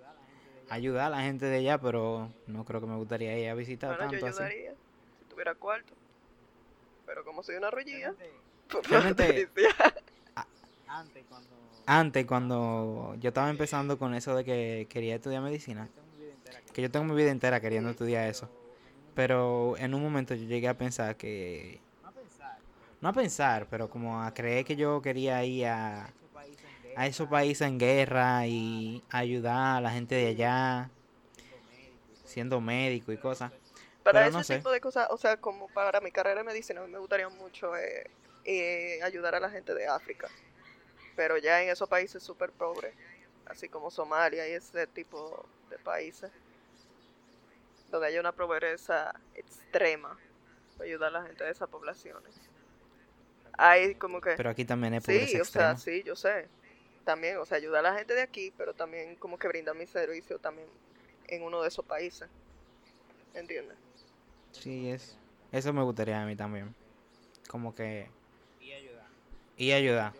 [0.69, 3.97] ayudar a la gente de allá, pero no creo que me gustaría ir a visitar
[3.97, 4.43] Bueno, yo tanto así.
[4.43, 4.71] ayudaría
[5.19, 5.93] si tuviera cuarto.
[7.05, 8.13] Pero como soy una rollilla,
[8.71, 9.95] pues Realmente- turistear.
[10.87, 11.49] Antes, cuando.
[11.85, 15.89] Antes, cuando yo estaba empezando con eso de que quería estudiar medicina,
[16.73, 18.49] que yo tengo mi vida entera queriendo estudiar eso,
[19.15, 21.79] pero en un momento yo llegué a pensar que,
[23.01, 23.67] No a pensar.
[23.69, 27.67] pero como a creer que yo quería ir a, Esos países en a esos países
[27.67, 30.89] en guerra y ayudar a la gente de allá,
[32.25, 33.51] siendo médico y cosas.
[34.03, 34.57] Para Pero ese no sé.
[34.57, 38.09] tipo de cosas, o sea, como para mi carrera de medicina, me gustaría mucho eh,
[38.45, 40.27] eh, ayudar a la gente de África.
[41.15, 42.93] Pero ya en esos países súper pobres,
[43.45, 46.31] así como Somalia y ese tipo de países,
[47.91, 50.17] donde hay una pobreza extrema,
[50.77, 52.50] para ayudar a la gente de esas poblaciones.
[53.57, 54.37] Hay como que...
[54.37, 56.49] Pero aquí también es pobreza Sí, o sea, sí, yo sé.
[57.05, 59.87] También, o sea, ayudar a la gente de aquí, pero también como que brindar mi
[59.87, 60.69] servicio también
[61.27, 62.29] en uno de esos países.
[63.33, 63.77] ¿Entiendes?
[64.51, 65.17] Sí, es,
[65.51, 66.75] eso me gustaría a mí también.
[67.49, 68.09] Como que
[68.59, 69.11] Y ayudar.
[69.55, 70.13] y yo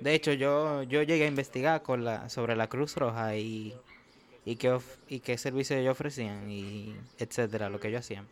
[0.00, 3.74] De hecho, yo, yo llegué a investigar con la, sobre la Cruz Roja y,
[4.44, 8.28] y, qué, of- y qué servicios ellos ofrecían y etcétera, lo que ellos hacían.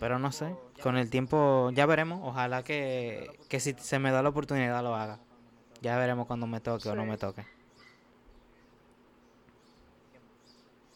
[0.00, 2.20] Pero no sé, con el tiempo ya veremos.
[2.22, 5.18] Ojalá que, que si se me da la oportunidad lo haga.
[5.80, 7.44] Ya veremos cuando me toque o no me toque.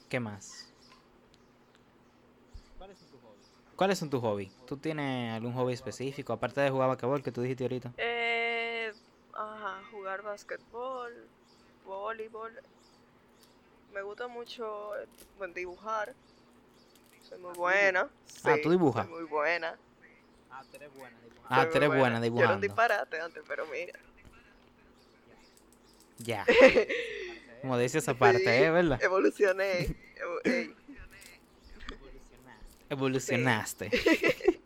[0.08, 0.72] ¿Qué más?
[3.76, 4.52] ¿Cuáles son tus hobbies?
[4.66, 6.32] ¿Tú tienes algún hobby específico?
[6.32, 7.92] Aparte de jugar basquetbol que tú dijiste ahorita.
[7.96, 8.92] Eh,
[9.34, 11.12] ajá, jugar basquetbol,
[11.84, 12.52] voleibol.
[13.92, 16.14] Me gusta mucho eh, bueno, dibujar.
[17.32, 18.10] Soy muy buena.
[18.44, 19.06] Ah, sí, ¿tú dibujas?
[19.06, 19.78] Soy muy buena.
[20.50, 21.48] Ah, tú eres buena dibujando.
[21.48, 22.60] Ah, tú eres buena Yo era un dibujando.
[22.60, 23.98] disparate antes, pero mira.
[26.18, 26.44] Ya.
[27.62, 28.70] Como dice esa parte, Sí, ¿eh?
[28.70, 29.02] ¿Verdad?
[29.02, 29.86] Evolucioné.
[30.16, 30.74] evo- ey.
[32.90, 33.90] Evolucionaste.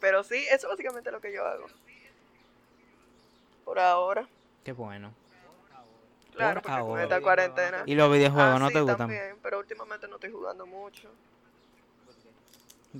[0.00, 1.66] Pero sí, eso es básicamente lo que yo hago.
[3.64, 4.28] Por ahora.
[4.64, 5.14] Qué bueno.
[6.32, 7.02] Claro, Por porque con ahora.
[7.04, 7.84] esta cuarentena.
[7.86, 8.98] ¿Y los videojuegos Ah, no sí, te gustan?
[8.98, 11.08] también, pero últimamente no estoy jugando mucho.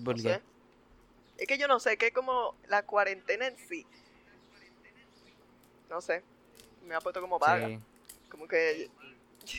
[0.02, 0.22] ¿Por qué?
[0.22, 0.42] ¿Por No sé.
[1.38, 3.86] Es que yo no sé, que es como la cuarentena en sí.
[5.90, 6.22] No sé.
[6.86, 7.68] Me ha puesto como vaga.
[7.68, 7.78] Sí.
[8.28, 8.88] Como que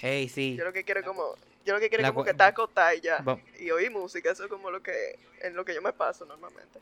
[0.01, 0.55] Ey, sí.
[0.57, 1.35] yo lo que quiero es como.
[1.65, 3.23] Yo lo que quiero es como que estar acostada y ya.
[3.59, 4.31] Y oír música.
[4.31, 5.17] Eso es como lo que.
[5.41, 6.79] En lo que yo me paso normalmente.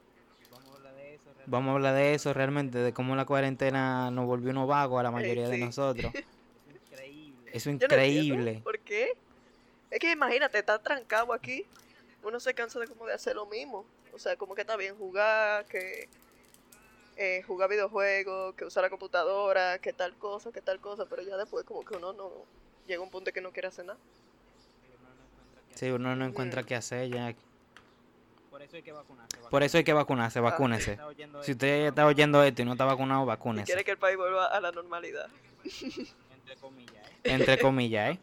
[0.52, 1.26] Vamos a hablar de eso.
[1.26, 1.52] realmente.
[1.52, 5.04] Vamos a hablar de eso realmente, de cómo la cuarentena nos volvió unos vagos a
[5.04, 5.64] la mayoría de sí.
[5.64, 6.12] nosotros.
[6.14, 6.24] Es
[6.92, 7.52] increíble.
[7.54, 8.62] Eso es Yo no increíble.
[8.64, 9.14] ¿Por qué?
[9.90, 11.66] Es que imagínate, estar trancado aquí.
[12.24, 13.86] Uno se cansa de como de hacer lo mismo.
[14.14, 16.08] O sea, como que está bien jugar, que
[17.18, 21.38] eh, jugar videojuegos, que usar la computadora, que tal cosa, que tal cosa, pero ya
[21.38, 22.32] después como que uno no
[22.88, 24.00] llega a un punto que no quiere hacer nada.
[25.76, 27.36] Sí, uno no encuentra qué hacer ya.
[28.50, 29.38] Por eso hay que vacunarse.
[29.50, 31.00] Por eso hay que vacunarse, Ah, vacúnese.
[31.42, 33.66] Si usted está oyendo esto y no está vacunado, vacúnese.
[33.66, 35.28] quiere que el país vuelva a la normalidad.
[35.64, 37.20] Entre comillas, ¿eh?
[37.24, 38.20] Entre comillas, ¿eh?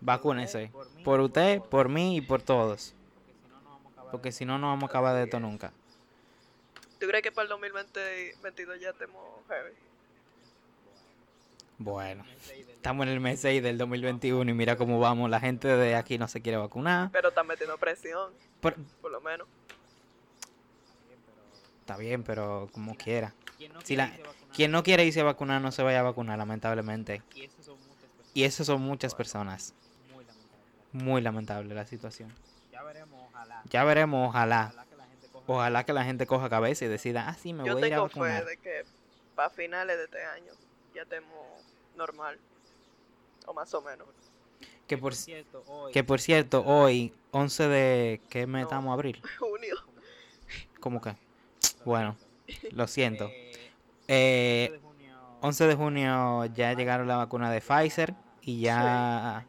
[0.00, 0.70] Vacúnese.
[1.04, 2.94] Por usted, por mí y por todos.
[4.10, 5.72] Porque si no, no vamos a acabar de esto nunca.
[6.98, 9.72] ¿Tú crees que para el 2022 ya estemos heavy?
[11.80, 12.24] Bueno,
[12.72, 15.30] estamos en el mes 6 del 2021 y mira cómo vamos.
[15.30, 17.10] La gente de aquí no se quiere vacunar.
[17.12, 19.46] Pero están metiendo presión, Por- por lo menos.
[21.80, 23.32] Está bien, pero como quiera.
[23.56, 25.70] quien no Si quiere la- irse a vacunar, Quien no quiere irse a vacunar no
[25.72, 27.22] se vaya a vacunar, lamentablemente.
[27.34, 28.30] Y esas son muchas personas.
[28.34, 29.74] Y eso son muchas personas.
[30.92, 32.32] Muy lamentable la situación.
[32.78, 33.62] Ya veremos, ojalá.
[33.70, 34.72] Ya veremos, ojalá.
[34.72, 35.44] Ojalá que la gente coja.
[35.48, 37.94] Ojalá que la gente coja cabeza y decida, ah, sí, me Yo voy a ir
[37.94, 38.44] a tengo fe vacunar.
[38.44, 38.84] de que
[39.34, 40.52] para finales de este año
[40.94, 41.36] ya estemos
[41.96, 42.38] normal.
[43.46, 44.06] O más o menos.
[44.86, 45.92] Que por, cierto, hoy.
[45.92, 48.20] que por cierto, hoy, 11 de...
[48.30, 48.68] ¿Qué mes No.
[48.68, 48.92] estamos?
[48.94, 49.20] ¿Abril?
[49.38, 49.76] Junio.
[50.80, 51.14] ¿Cómo que?
[51.84, 52.16] Bueno,
[52.72, 53.28] lo siento.
[53.28, 53.70] Eh,
[54.08, 55.38] Eh, 11 de junio.
[55.42, 59.44] 11 de junio ya llegaron la vacuna de Pfizer y ya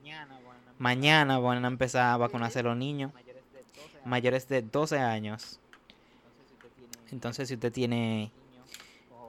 [0.79, 4.49] Mañana, van a- empezar a vacunarse los niños mayores de 12 mayores años.
[4.49, 5.59] de 12 años.
[7.11, 8.31] Entonces, si usted tiene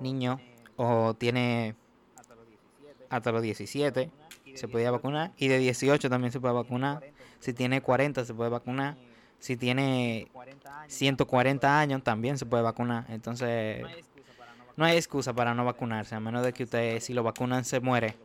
[0.00, 0.40] niño
[0.76, 1.74] o tiene
[2.16, 4.10] hasta los 17, hasta los 17,
[4.44, 5.32] y de se puede 18, vacunar.
[5.36, 6.98] Y de 18 también se puede vacunar.
[7.00, 8.96] 40, Si tiene 40, se puede vacunar.
[9.38, 13.06] Si tiene 40 años, 140 años, también se puede vacunar.
[13.08, 13.84] Entonces,
[14.76, 17.80] No hay excusa para no vacunarse, a menos de que usted, si lo vacunan, se
[17.80, 18.16] muere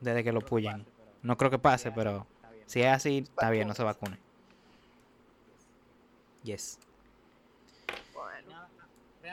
[0.00, 0.84] desde que lo puyen.
[1.22, 2.24] No creo que pase, pero
[2.68, 4.18] si es así, está bien, no se vacune.
[6.42, 6.78] Yes.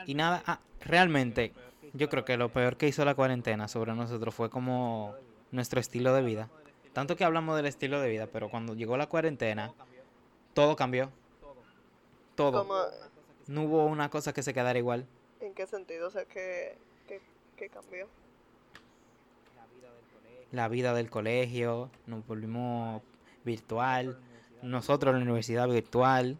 [0.06, 1.52] Y nada, ah, realmente,
[1.92, 5.14] yo creo que lo peor que hizo la cuarentena sobre nosotros fue como
[5.52, 6.48] nuestro estilo de vida.
[6.94, 9.74] Tanto que hablamos del estilo de vida, pero cuando llegó la cuarentena,
[10.54, 11.10] todo cambió.
[12.36, 12.66] Todo.
[12.66, 12.80] ¿Cómo,
[13.48, 15.06] No hubo una cosa que se quedara igual.
[15.40, 16.08] ¿En qué sentido?
[16.08, 17.20] O sea, ¿qué, qué,
[17.58, 18.08] qué cambió?
[20.52, 23.02] La vida del colegio, nos volvimos
[23.46, 24.18] virtual.
[24.62, 26.36] Nosotros en la universidad virtual.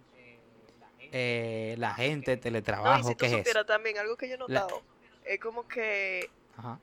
[1.12, 3.64] eh, la gente, No, y teletrabajo, si tú ¿qué es eso?
[3.64, 4.82] también, algo que yo he La- notado,
[5.24, 6.78] es como que Ajá.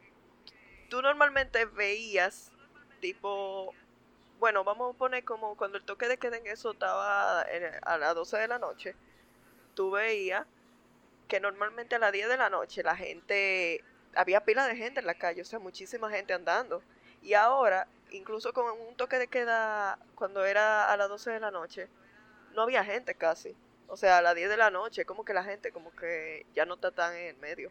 [0.90, 2.52] tú normalmente veías,
[3.02, 3.74] tipo,
[4.40, 7.98] bueno, vamos a poner como cuando el toque de queda en eso estaba en- a
[7.98, 8.96] las 12 de la noche,
[9.76, 10.48] tú veías
[11.28, 13.84] que normalmente a las 10 de la noche la gente,
[14.16, 16.82] había pila de gente en la calle, o sea, muchísima gente andando.
[17.22, 21.52] Y ahora, incluso con un toque de queda cuando era a las 12 de la
[21.52, 21.90] noche,
[22.56, 23.56] no había gente casi.
[23.88, 26.66] O sea, a las 10 de la noche, como que la gente como que ya
[26.66, 27.70] no está tan en el medio.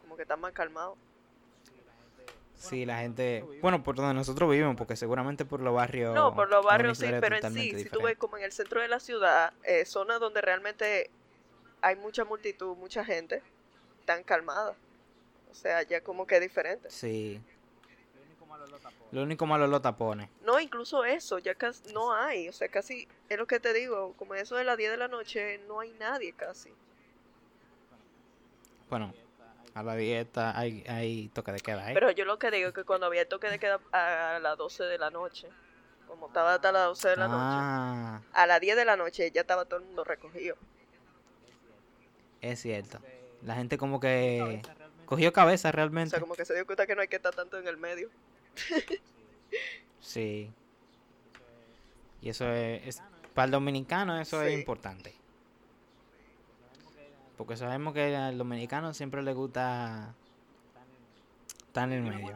[0.00, 0.96] Como que está más calmado.
[2.54, 3.44] Sí, la gente.
[3.60, 6.14] Bueno, por donde nosotros vivimos, porque seguramente por los barrios.
[6.14, 8.80] No, por los barrios sí, pero en sí, si tú ves como en el centro
[8.80, 11.10] de la ciudad, eh, zonas donde realmente
[11.82, 13.42] hay mucha multitud, mucha gente,
[14.06, 14.74] tan calmada.
[15.50, 16.90] O sea, ya como que es diferente.
[16.90, 17.40] Sí,
[19.10, 20.28] Lo único malo es los tapones.
[20.44, 22.48] No, incluso eso, ya casi no hay.
[22.48, 25.08] O sea, casi, es lo que te digo, como eso de las 10 de la
[25.08, 26.70] noche, no hay nadie casi.
[28.90, 29.14] Bueno,
[29.74, 31.94] a la dieta hay, hay toque de queda, ¿eh?
[31.94, 34.84] Pero yo lo que digo es que cuando había toque de queda a las 12
[34.84, 35.48] de la noche,
[36.06, 39.30] como estaba hasta las 12 de la noche, ah, a las 10 de la noche
[39.30, 40.56] ya estaba todo el mundo recogido.
[42.40, 42.98] es cierto.
[43.42, 44.60] La gente como que
[45.06, 46.10] cogió cabeza O realmente.
[46.10, 48.10] sea, como que se dio cuenta que no hay que estar tanto en el medio.
[50.00, 50.50] Sí.
[52.22, 53.02] Y eso es, es-
[53.34, 55.14] para el dominicano eso es importante.
[57.36, 60.12] Porque sabemos que al dominicano siempre le gusta
[61.68, 62.34] estar en el medio.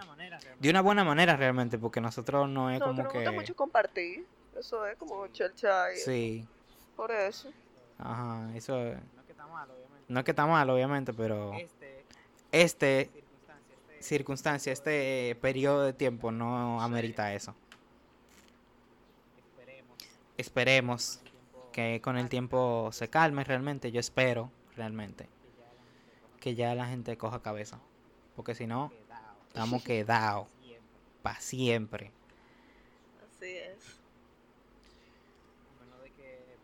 [0.61, 3.57] De una buena manera realmente, porque nosotros no es No, que como nos gusta mucho
[3.57, 4.25] compartir.
[4.57, 6.47] Eso es como chelcha y Sí,
[6.95, 7.51] por eso.
[7.99, 10.05] ajá, eso es- No es que está mal, obviamente.
[10.09, 12.05] no es que está mal, obviamente, pero Este,
[12.53, 13.22] este
[14.03, 17.55] circunstancia, este, este periodo de tiempo no amerita eso.
[20.37, 21.21] esperemos
[21.73, 25.29] que con el tiempo se calme realmente, yo espero realmente
[26.41, 27.79] que ya la gente coja cabeza,
[28.35, 28.93] porque si no,
[29.49, 30.49] estamos quedados
[31.23, 32.11] para siempre,
[33.25, 34.01] Así es.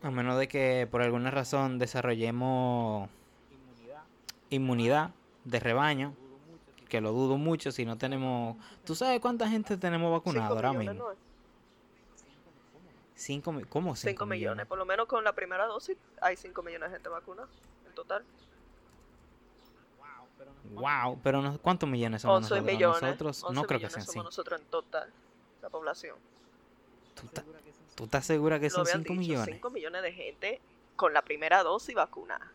[0.03, 3.09] A menos de que por alguna razón desarrollemos
[3.51, 4.05] inmunidad,
[4.51, 5.11] inmunidad
[5.45, 6.15] de rebaño,
[6.89, 10.73] que lo dudo mucho si no tenemos, ¿tú sabes cuánta gente tenemos vacunado Cinco ahora
[10.73, 10.95] mismo?
[10.95, 11.29] ¿no?
[13.15, 14.67] Cinco, ¿cómo cinco, 5 millones.
[14.67, 17.49] Por lo menos con la primera dosis hay 5 millones de gente vacunada
[17.87, 18.25] en total.
[20.75, 22.75] wow, pero no ¿cuántos millones somos 11 nosotros?
[22.75, 23.03] millones.
[23.03, 25.13] Nosotros 11 no creo que sean somos nosotros en total,
[25.63, 26.17] la población.
[27.97, 29.55] ¿Tú, estás segura que son habían 5 dicho, millones?
[29.57, 30.61] 5 millones de gente
[30.95, 32.53] con la primera dosis vacunada.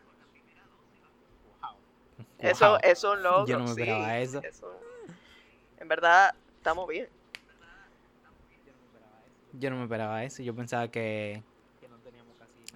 [2.50, 2.78] Eso, Wow.
[2.82, 3.46] eso es logro.
[3.46, 4.42] Yo no me sí, esperaba eso.
[5.78, 7.08] En verdad, estamos bien.
[9.52, 11.42] Yo no me esperaba eso, Yo pensaba que,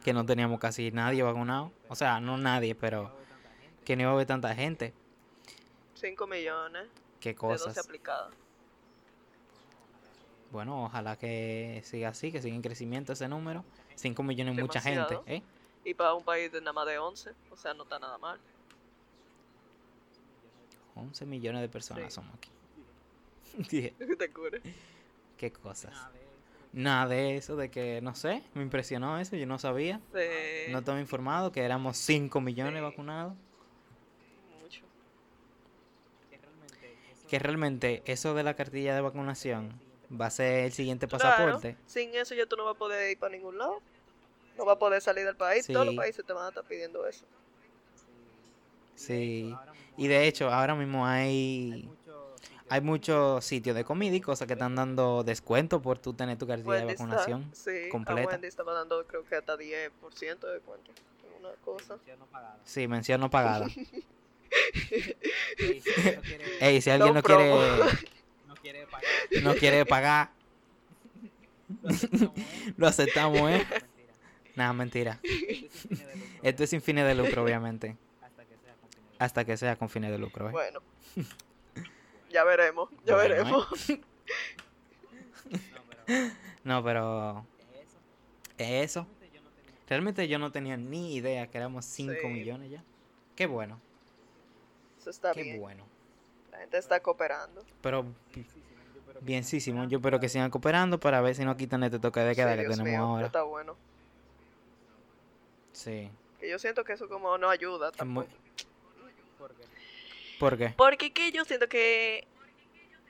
[0.04, 1.72] que no teníamos casi nadie vacunado.
[1.88, 3.10] O sea, no nadie, pero
[3.84, 4.94] que no iba a haber tanta gente.
[5.94, 6.86] 5 millones
[7.20, 7.76] Qué de cosas.
[7.78, 8.32] aplicadas.
[10.52, 13.64] Bueno, ojalá que siga así, que siga en crecimiento ese número.
[13.96, 15.18] 5 millones es mucha gente.
[15.26, 15.42] ¿eh?
[15.84, 18.38] Y para un país de nada más de 11, o sea, no está nada mal.
[20.98, 22.10] 11 millones de personas Sí.
[22.20, 22.50] somos aquí.
[23.70, 24.62] Dije, Te.
[25.36, 25.92] Qué cosas.
[25.92, 26.28] Nada de eso.
[26.72, 30.00] Nada de eso, de que, no sé, me impresionó eso, yo no sabía.
[30.12, 32.80] Sí, No estaba informado que éramos 5 millones Sí.
[32.82, 33.34] vacunados.
[34.60, 34.82] mucho.
[36.30, 39.72] Que realmente eso Que realmente eso de la cartilla de vacunación
[40.20, 41.76] va a ser el siguiente Claro, pasaporte.
[41.86, 43.80] sin eso ya tú no vas a poder ir para ningún lado.
[44.56, 45.66] No vas a poder salir del país.
[45.66, 45.98] Todos los Sí.
[45.98, 47.24] países te van a estar pidiendo eso.
[48.96, 49.54] Sí.
[49.98, 51.88] Y de hecho, ahora mismo hay
[52.70, 56.46] hay, muchos sitios de comida y cosas que están dando descuento por tú tener tu
[56.46, 57.50] cartilla de vacunación.
[57.52, 58.22] sí, completa.
[58.22, 59.60] A Wendy estaba dando creo que hasta 10%
[60.40, 60.92] de descuento.
[61.26, 61.96] en Una cosa.
[61.96, 62.58] mención no pagada.
[62.64, 63.66] Sí, mención no pagada.
[65.58, 67.50] Ey, si alguien no quiere, Ey, si alguien No quiere,
[68.46, 70.30] no quiere pagar, no quiere pagar,
[71.78, 72.72] lo aceptamos, ¿eh?
[72.76, 73.66] lo aceptamos, ¿eh?
[73.68, 74.14] Mentira.
[74.56, 75.20] Nada, mentira.
[76.42, 77.96] Esto es sin fines de lucro, obviamente.
[78.22, 80.52] hasta que sea con fines de Hasta que sea con fines de lucro, ¿eh?
[80.52, 80.80] Bueno.
[82.30, 83.38] ya veremos, ya Bueno, ¿eh?
[83.38, 83.88] veremos.
[83.88, 84.08] lucro.
[86.64, 87.44] No, pero
[88.58, 89.06] eso.
[89.88, 92.26] realmente yo no tenía ni idea que éramos 5 Sí.
[92.28, 92.82] millones ya.
[93.36, 93.80] Qué bueno,
[95.00, 95.60] Eso está qué bien.
[95.60, 95.84] bueno.
[96.50, 97.64] La gente está cooperando.
[97.82, 98.04] Pero
[99.20, 102.52] bienísimo, yo espero que sigan cooperando para ver si no quitan este toque de queda
[102.52, 103.26] Sí, que Dios tenemos mío, ahora.
[103.26, 103.76] Está bueno.
[105.72, 106.10] Sí.
[106.40, 107.92] Que yo siento que eso como no ayuda.
[110.38, 110.74] ¿Por qué?
[110.76, 112.26] Porque que yo siento que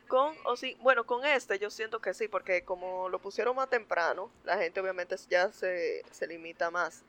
[0.09, 3.69] con o sí, bueno, con este yo siento que sí, porque como lo pusieron más
[3.69, 7.05] temprano, la gente obviamente ya se, se limita más.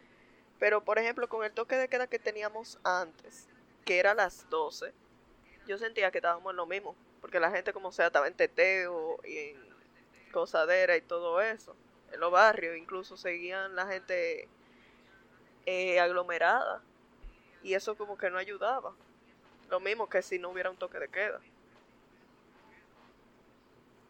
[0.60, 3.48] Pero por ejemplo, con el toque de queda que teníamos antes,
[3.86, 4.94] que era a las 12,
[5.66, 9.20] yo sentía que estábamos en lo mismo, porque la gente como sea estaba en teteo
[9.24, 9.70] y en
[10.32, 11.76] cosadera y todo eso.
[12.12, 14.50] En los barrios incluso seguían la gente
[15.66, 16.82] eh, aglomerada
[17.64, 18.94] y eso como que no ayudaba.
[19.70, 21.40] Lo mismo que si no hubiera un toque de queda.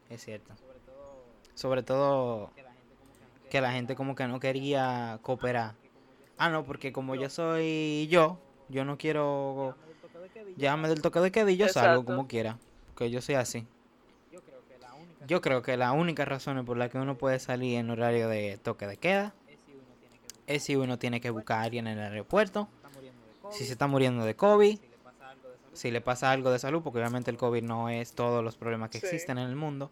[0.09, 0.53] Es cierto.
[0.55, 1.23] Sobre todo
[1.55, 2.51] Sobre todo
[3.49, 5.75] que la gente como que no quería cooperar.
[6.37, 8.39] Ah, no, porque como yo soy yo,
[8.69, 11.01] yo no quiero soy del toque de queda y yo salgo.
[11.01, 12.05] toque de queda y yo salgo Exacto.
[12.05, 12.57] como quiera.
[12.87, 13.67] Porque yo soy así.
[14.31, 17.17] Yo creo que la única Yo creo que la única razón por la que uno
[17.17, 19.33] puede salir en horario de toque de queda
[20.47, 22.67] es si uno tiene que buscar, a alguien en el aeropuerto,
[23.51, 24.79] si se está muriendo de COVID,
[25.79, 26.81] si le pasa algo de salud.
[26.83, 29.05] porque obviamente el COVID no es todos los problemas que Sí.
[29.07, 29.91] existen en el mundo.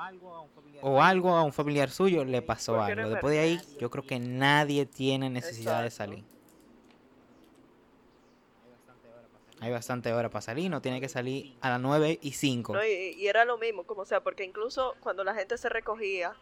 [0.00, 0.84] algo a un familiar.
[0.84, 3.08] o algo a un familiar suyo le pasó algo.
[3.10, 6.24] Después de ahí, yo creo que nadie tiene necesidad de salir.
[9.60, 10.16] Hay bastante hora para salir.
[10.18, 12.72] hora para salir, no tiene que salir a las 9 y 5.
[12.72, 16.34] No, y, y era lo mismo, como sea, porque incluso cuando la gente se recogía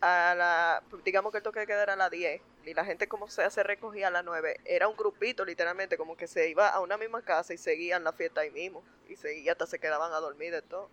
[0.00, 3.08] a la, digamos que el toque de queda era a las 10, y la gente
[3.08, 6.68] como sea se recogía a las 9, era un grupito literalmente, como que se iba
[6.68, 10.12] a una misma casa y seguían la fiesta ahí mismo, y seguía hasta se quedaban
[10.12, 10.90] a dormir de todo.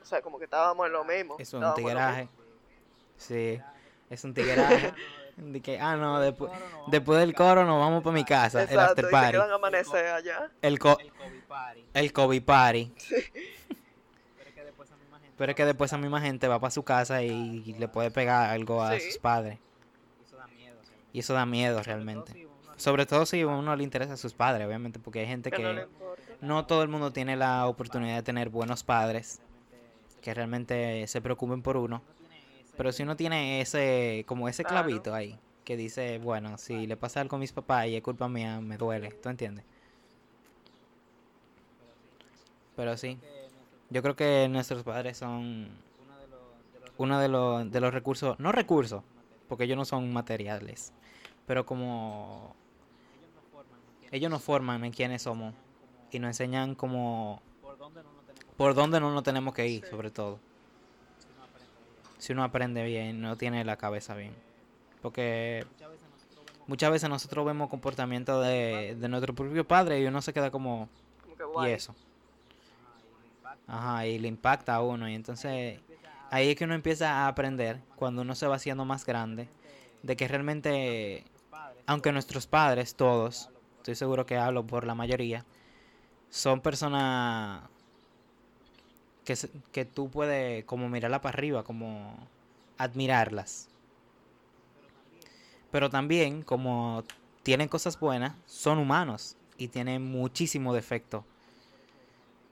[0.00, 1.36] O sea, como que estábamos en lo mismo.
[1.38, 2.28] Es un mismo.
[3.16, 3.60] Sí,
[4.10, 4.92] es un tigueraje.
[5.36, 6.52] De que, ah, no, después,
[6.88, 9.54] después del coro nos vamos para mi casa, el after y se party, quedan a
[9.54, 10.50] amanecer allá.
[10.60, 11.84] el, co El COVID party.
[11.94, 12.92] el COVID party.
[14.36, 15.34] Pero es que después esa misma gente.
[15.38, 18.50] Pero es que después esa misma gente va para su casa y le puede pegar
[18.50, 19.12] algo a Sí.
[19.12, 19.58] sus padres.
[20.26, 20.76] Eso da miedo.
[20.80, 22.48] o sea, Y eso da miedo realmente.
[22.76, 25.86] Sobre todo si a uno le interesa a sus padres, obviamente, porque hay gente Que
[26.40, 29.40] no todo el mundo tiene la oportunidad de tener buenos padres
[30.20, 32.02] que realmente se preocupen por uno.
[32.76, 37.20] Pero si uno tiene ese, como ese clavito ahí, que dice, bueno, si le pasa
[37.20, 39.64] algo a mis papás y es culpa mía, me duele, ¿tú entiendes?
[42.74, 43.18] Pero sí,
[43.90, 45.68] yo creo que nuestros padres son
[46.96, 49.02] uno de los, de los recursos, no recursos,
[49.48, 50.92] porque ellos no son materiales,
[51.46, 52.54] pero como
[54.10, 55.54] ellos nos forman en quiénes somos
[56.10, 57.42] y nos enseñan como
[58.56, 60.38] por dónde no nos tenemos que ir, sobre todo.
[62.18, 64.34] Si uno aprende bien, no tiene la cabeza bien.
[65.00, 65.66] Porque
[66.66, 70.88] Muchas veces nosotros vemos comportamiento de, de nuestro propio padre y uno se queda como,
[71.64, 71.94] ¿y eso?
[73.66, 75.08] ajá, y le impacta a uno.
[75.08, 75.80] Y entonces
[76.30, 79.48] ahí es que uno empieza a aprender, cuando uno se va haciendo más grande,
[80.02, 81.24] de que realmente,
[81.86, 85.44] aunque nuestros padres, todos, estoy seguro que hablo por la mayoría,
[86.30, 87.62] son personas
[89.24, 89.36] que,
[89.72, 92.16] que tú puedes como mirarla para arriba, como
[92.78, 93.68] admirarlas.
[95.70, 97.04] Pero también, como
[97.42, 101.24] tienen cosas buenas, son humanos y tienen muchísimo defecto.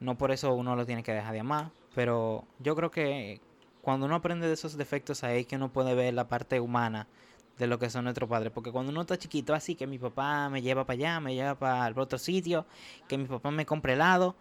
[0.01, 3.41] No por eso uno lo tiene que dejar de amar, pero yo creo que
[3.83, 7.07] cuando uno aprende de esos defectos ahí que uno puede ver la parte humana
[7.61, 8.51] de lo que son nuestros padres.
[8.53, 11.55] Porque cuando uno está chiquito, así que mi papá me lleva para allá, me lleva
[11.55, 12.67] para el otro sitio,
[13.07, 14.35] que mi papá me compre helado.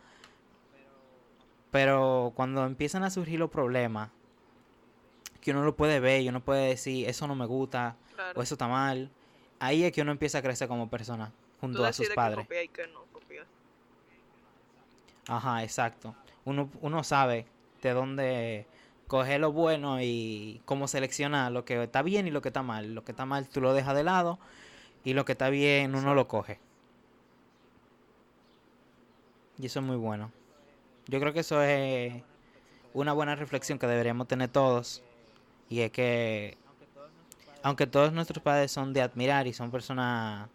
[1.71, 4.09] Pero cuando empiezan a surgir los problemas,
[5.41, 8.39] que uno lo puede ver y uno puede decir, eso no me gusta, Claro.
[8.39, 9.09] o eso está mal,
[9.59, 12.45] ahí es que uno empieza a crecer como persona, junto Tú a sus padres.
[12.45, 12.99] copiar y qué no.
[15.27, 16.15] Ajá, exacto.
[16.43, 17.45] Uno, uno sabe
[17.83, 18.65] de dónde
[19.09, 22.93] coger lo bueno y cómo seleccionar lo que está bien y lo que está mal.
[22.93, 24.37] Lo que está mal tú lo dejas de lado
[25.03, 26.59] y lo que está bien uno lo coge.
[29.57, 30.31] Y eso es muy bueno.
[31.07, 32.21] Yo creo que eso es
[32.93, 35.01] una buena reflexión que deberíamos tener todos.
[35.69, 36.55] Y es que,
[37.63, 40.47] aunque todos nuestros padres son de admirar y son personas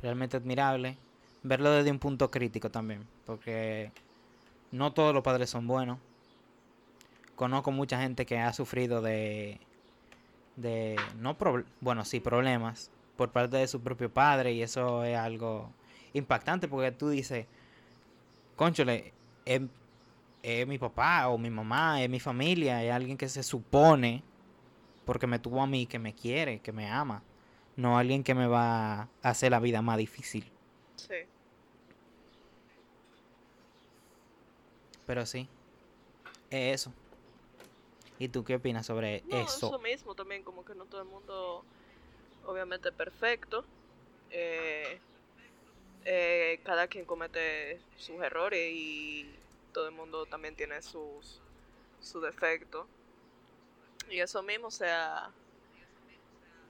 [0.00, 0.96] realmente admirables,
[1.42, 3.04] verlo desde un punto crítico también.
[3.26, 3.90] Porque
[4.70, 5.98] no todos los padres son buenos.
[7.36, 9.60] Conozco mucha gente que ha sufrido de,
[10.56, 15.16] de no prob- bueno, sí, problemas por parte de su propio padre y eso es
[15.18, 15.74] algo
[16.14, 17.46] impactante porque tú dices,
[18.56, 19.14] conchole,
[19.44, 19.62] es,
[20.42, 24.24] es mi papá o mi mamá, es mi familia, es alguien que se supone,
[25.04, 27.24] porque me tuvo a mí, que me quiere, que me ama,
[27.76, 30.52] no alguien que me va a hacer la vida más difícil.
[30.96, 31.14] Sí.
[35.06, 35.48] Pero sí,
[36.50, 36.92] es eso.
[38.18, 39.66] ¿Y tú qué opinas sobre No, eso?
[39.68, 41.64] eso mismo también, como que no todo el mundo,
[42.46, 43.64] obviamente, perfecto.
[44.30, 44.98] Eh,
[46.04, 49.26] eh, cada quien comete sus errores y
[49.72, 51.40] todo el mundo también tiene sus,
[52.00, 52.86] sus defectos.
[54.10, 55.32] Y eso mismo, o sea,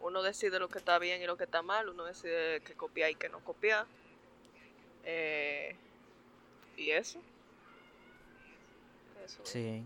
[0.00, 3.10] uno decide lo que está bien y lo que está mal, uno decide qué copiar
[3.10, 3.86] y qué no copiar.
[5.04, 5.76] Eh,
[6.76, 7.20] y eso.
[9.24, 9.42] Eso.
[9.44, 9.84] Sí,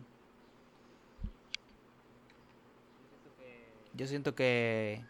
[4.00, 5.04] Yo siento que,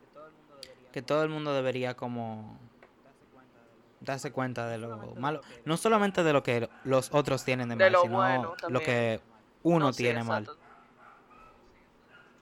[0.00, 2.58] que, todo el mundo debería que todo el mundo debería como
[3.02, 5.36] darse cuenta de lo darse cuenta de lo solamente de malo.
[5.36, 8.14] lo que- No solamente de lo que los otros tienen de De mal, lo sino
[8.14, 9.20] bueno lo que
[9.62, 10.46] uno No, sí, tiene mal.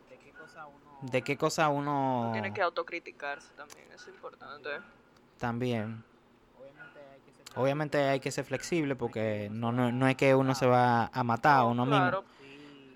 [0.09, 4.69] de qué cosa uno De qué cosa uno Uno tiene que autocriticarse también, es importante.
[5.39, 6.05] también.
[6.57, 10.33] obviamente hay que ser Obviamente hay que ser flexible porque no, no, no es que
[10.37, 12.39] uno se va a matar a uno Claro, mismo,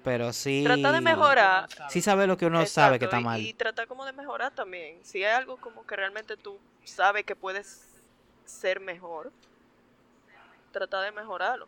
[0.05, 0.63] pero sí...
[0.63, 1.69] Trata de mejorar.
[1.89, 3.41] Sí sabe lo que uno sabe que está mal.
[3.41, 4.99] Y, trata como de mejorar también.
[5.03, 7.89] Si hay algo como que realmente tú sabes que puedes
[8.45, 9.33] ser mejor,
[10.73, 11.67] trata de mejorarlo.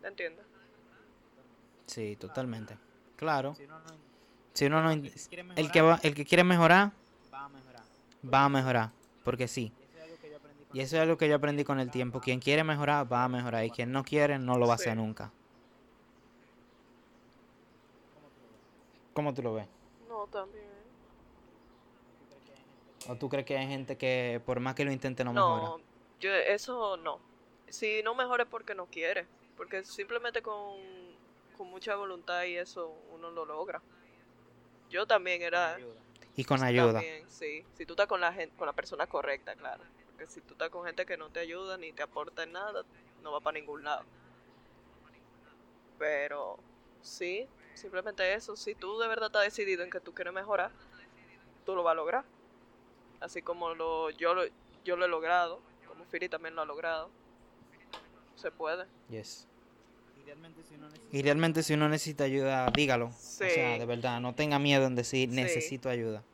[0.00, 0.46] ¿Me entiendes?
[1.86, 2.78] Sí, totalmente.
[3.16, 3.56] Claro.
[3.56, 3.90] Si uno no,
[4.52, 4.90] Si uno no...
[4.92, 6.92] el que quiere El que, va, el que quiere mejorar,
[7.34, 7.82] va a mejorar.
[8.32, 8.90] va a mejorar.
[9.24, 9.72] Porque sí.
[10.72, 12.20] Y eso es algo que yo aprendí con el tiempo.
[12.20, 13.64] Quien quiere mejorar, va a mejorar.
[13.64, 15.32] Y quien no quiere, no lo va a hacer nunca.
[19.12, 19.66] ¿Cómo tú lo ves?
[20.08, 20.70] No, también.
[23.08, 25.62] ¿O tú crees que hay gente que por más que lo intente no mejora?
[25.62, 25.80] No,
[26.20, 27.18] yo eso no.
[27.68, 29.26] Si no mejora es porque no quiere.
[29.56, 30.78] Porque simplemente con,
[31.56, 33.82] con mucha voluntad y eso uno lo logra.
[34.88, 35.78] Yo también era...
[36.36, 36.94] Y con ayuda.
[36.94, 37.64] También, sí.
[37.74, 39.82] Si tú estás con la gente, con la persona correcta, claro.
[40.06, 42.84] Porque si tú estás con gente que no te ayuda ni te aporta en nada,
[43.22, 44.04] no va para ningún lado.
[45.98, 46.58] Pero
[47.02, 48.56] sí, simplemente eso.
[48.56, 50.72] Si tú de verdad estás decidido en que tú quieres mejorar,
[51.64, 52.24] tú lo vas a lograr.
[53.20, 54.42] Así como lo, yo, lo,
[54.84, 57.10] yo lo he logrado, como Fili también lo ha logrado.
[58.34, 58.86] Se puede.
[59.08, 59.46] Yes.
[60.16, 63.06] Y realmente si uno necesita Y realmente si uno necesita ayuda, dígalo.
[63.06, 63.78] O sea, Sí.
[63.78, 65.34] de verdad, no tenga miedo en decir Sí.
[65.36, 66.24] necesito ayuda.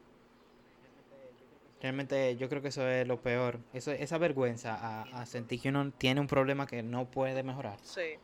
[1.80, 3.60] Realmente yo creo que eso es lo peor.
[3.72, 7.78] Eso, esa vergüenza a, a sentir que uno tiene un problema que no puede mejorar.
[7.82, 8.18] Sí,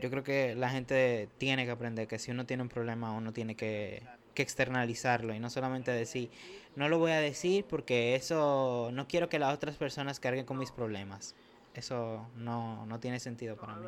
[0.00, 3.32] Yo creo que la gente tiene que aprender que si uno tiene un problema uno
[3.32, 4.02] tiene que,
[4.34, 6.30] que externalizarlo y no solamente decir,
[6.76, 10.58] no lo voy a decir porque eso no quiero que las otras personas carguen con
[10.58, 11.34] mis problemas.
[11.74, 13.86] Eso no, no tiene sentido para mí.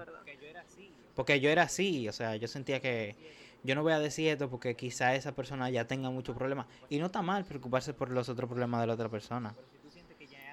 [1.14, 3.16] Porque yo era así, o sea, yo sentía que
[3.62, 6.66] yo no voy a decir esto porque quizá esa persona ya tenga muchos problemas.
[6.88, 9.54] Y no está mal preocuparse por los otros problemas de la otra persona.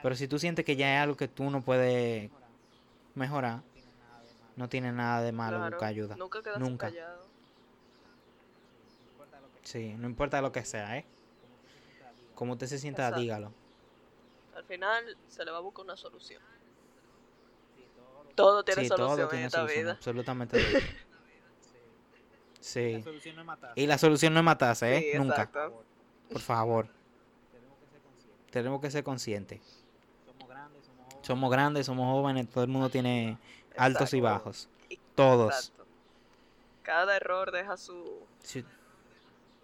[0.01, 2.29] Pero si tú sientes que ya es algo que tú no puedes
[3.15, 3.61] mejorar,
[4.55, 5.57] no tiene nada de malo.
[5.57, 6.15] Claro, buscar ayuda.
[6.15, 6.87] Nunca quedas Nunca.
[6.87, 7.23] callado.
[9.05, 11.05] No importa lo que Sí, no importa lo que sea, ¿eh?
[12.35, 13.21] como usted se sienta, Exacto.
[13.21, 13.53] dígalo.
[14.55, 16.41] Al final se le va a buscar una solución.
[18.35, 19.91] Todo tiene sí, solución todo en tiene esta solución, vida.
[19.93, 20.79] absolutamente todo.
[22.59, 22.93] sí.
[22.93, 23.59] La solución no es.
[23.75, 25.09] Y la solución no es matarse, ¿eh?
[25.11, 25.49] Sí, Nunca.
[26.31, 26.87] Por favor,
[27.51, 28.51] Tenemos que ser conscientes.
[28.51, 29.83] tenemos que ser conscientes.
[30.25, 31.27] Somos grandes, somos jóvenes.
[31.27, 33.37] Somos grandes, somos jóvenes, todo el mundo tiene
[33.77, 34.69] altos y bajos.
[35.15, 35.53] Todos.
[35.53, 35.85] Exacto.
[36.83, 38.65] Cada error deja su, Sí,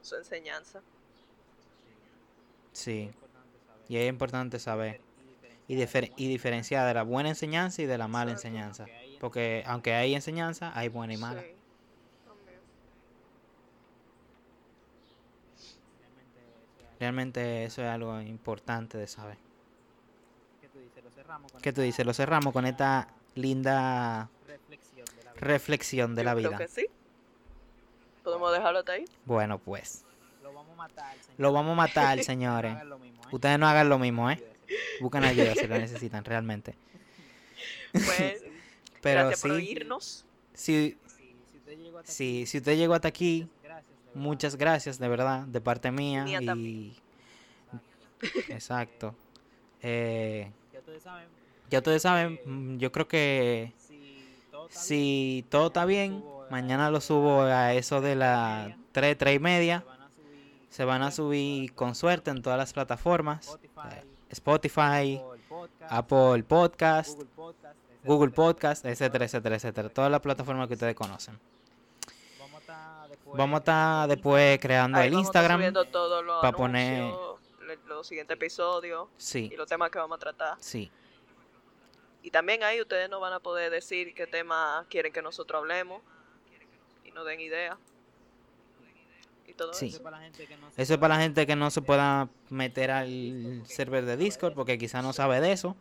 [0.02, 0.82] su enseñanza.
[2.72, 3.12] sí.
[3.90, 5.02] Y es importante saber
[5.68, 8.48] y y, diferenciar difer- y diferenciar de la buena enseñanza y de la mala Exacto.
[8.48, 8.86] enseñanza.
[9.20, 11.42] Porque aunque hay enseñanza, hay buena y mala.
[11.42, 11.48] Sí,
[17.00, 19.38] realmente eso es algo importante de saber.
[20.62, 22.06] que tú dices, lo cerramos con ¿Qué tú esta dices?
[22.06, 25.40] Lo cerramos con esta linda reflexión de la vida.
[25.42, 26.58] reflexión de Yo la creo vida.
[26.58, 26.88] que sí.
[28.24, 29.06] ¿Podemos dejarlo hasta ahí?
[29.26, 30.04] Bueno, pues.
[30.44, 31.36] Lo vamos a matar, señor.
[31.40, 32.76] Lo vamos a matar, señores.
[33.00, 33.28] Mismo, ¿eh?
[33.32, 34.44] Ustedes no hagan lo mismo, ¿eh?
[35.02, 36.76] Busquen ayuda si lo necesitan, realmente.
[37.92, 38.44] Pues,
[39.02, 40.26] Pero gracias por sí, oírnos.
[40.54, 43.96] si, Sí, si usted llegó hasta si, si usted llegó hasta aquí, gracias.
[44.14, 46.24] muchas gracias, de verdad, de parte mía.
[46.26, 46.46] Mía y...
[46.46, 46.94] también.
[48.50, 49.16] Exacto.
[49.82, 51.28] Eh, Ya ustedes saben,
[51.70, 53.74] ya ustedes saben, mm, yo creo que
[54.70, 59.84] si todo está bien, mañana lo subo a eso de las 3, 3 y media.
[60.70, 63.48] se van a subir con suerte en todas las plataformas.
[63.48, 65.22] Spotify, eh, Spotify,
[65.90, 67.20] Apple Podcast,
[68.04, 69.56] Google Podcast, etcétera, etcétera.
[69.56, 69.90] Etcétera.
[69.90, 71.40] Todas las plataformas que ustedes conocen.
[73.34, 75.58] Vamos a estar después, creando el Instagram.
[75.60, 77.12] subiendo todos los pa' poner-
[77.88, 80.58] los siguientes episodios Sí, y los temas que vamos a tratar.
[80.60, 80.92] sí.
[82.22, 86.02] Y también ahí ustedes nos van a poder decir qué tema quieren que nosotros hablemos
[87.06, 87.78] y nos den ideas.
[89.48, 89.88] Y todo Sí.
[89.88, 91.72] Eso es para la gente que no se Eso es para la gente que no
[91.72, 95.76] se pueda meter al server de Discord porque quizá no sabe de eso.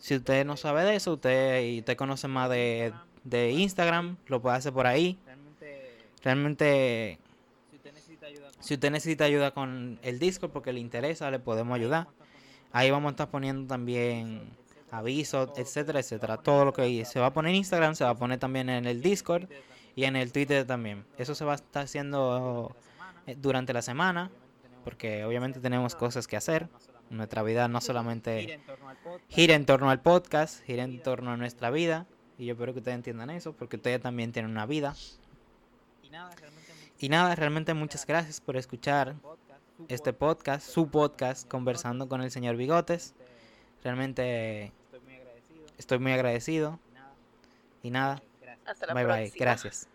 [0.00, 4.40] Si usted no sabe de eso, usted y usted conoce más de, de Instagram, lo
[4.40, 5.18] puede hacer por ahí.
[6.22, 7.18] realmente,
[8.60, 12.08] si usted necesita ayuda con el Discord porque le interesa, le podemos ayudar.
[12.72, 14.56] Ahí vamos a estar poniendo también
[14.90, 16.36] avisos, etcétera, etcétera.
[16.36, 18.86] Todo lo que se va a poner en Instagram se va a poner también en
[18.86, 19.48] el Discord
[19.94, 21.04] y en el Twitter también.
[21.18, 22.74] Eso se va a estar haciendo
[23.26, 24.30] eh, durante la semana
[24.84, 26.68] porque obviamente tenemos cosas que hacer.
[27.10, 28.60] Nuestra vida no solamente
[29.28, 32.06] gira en torno al podcast, gira en torno a nuestra vida.
[32.38, 34.94] Y yo espero que ustedes entiendan eso porque ustedes también tienen una vida.
[36.98, 39.16] Y nada, realmente muchas gracias por escuchar
[39.88, 43.14] este podcast, su podcast, conversando con el señor Bigotes.
[43.82, 44.72] Realmente
[45.80, 46.78] Estoy muy agradecido.
[47.82, 48.22] Y nada,
[48.66, 49.44] Hasta la bye bye, próxima.
[49.46, 49.88] gracias.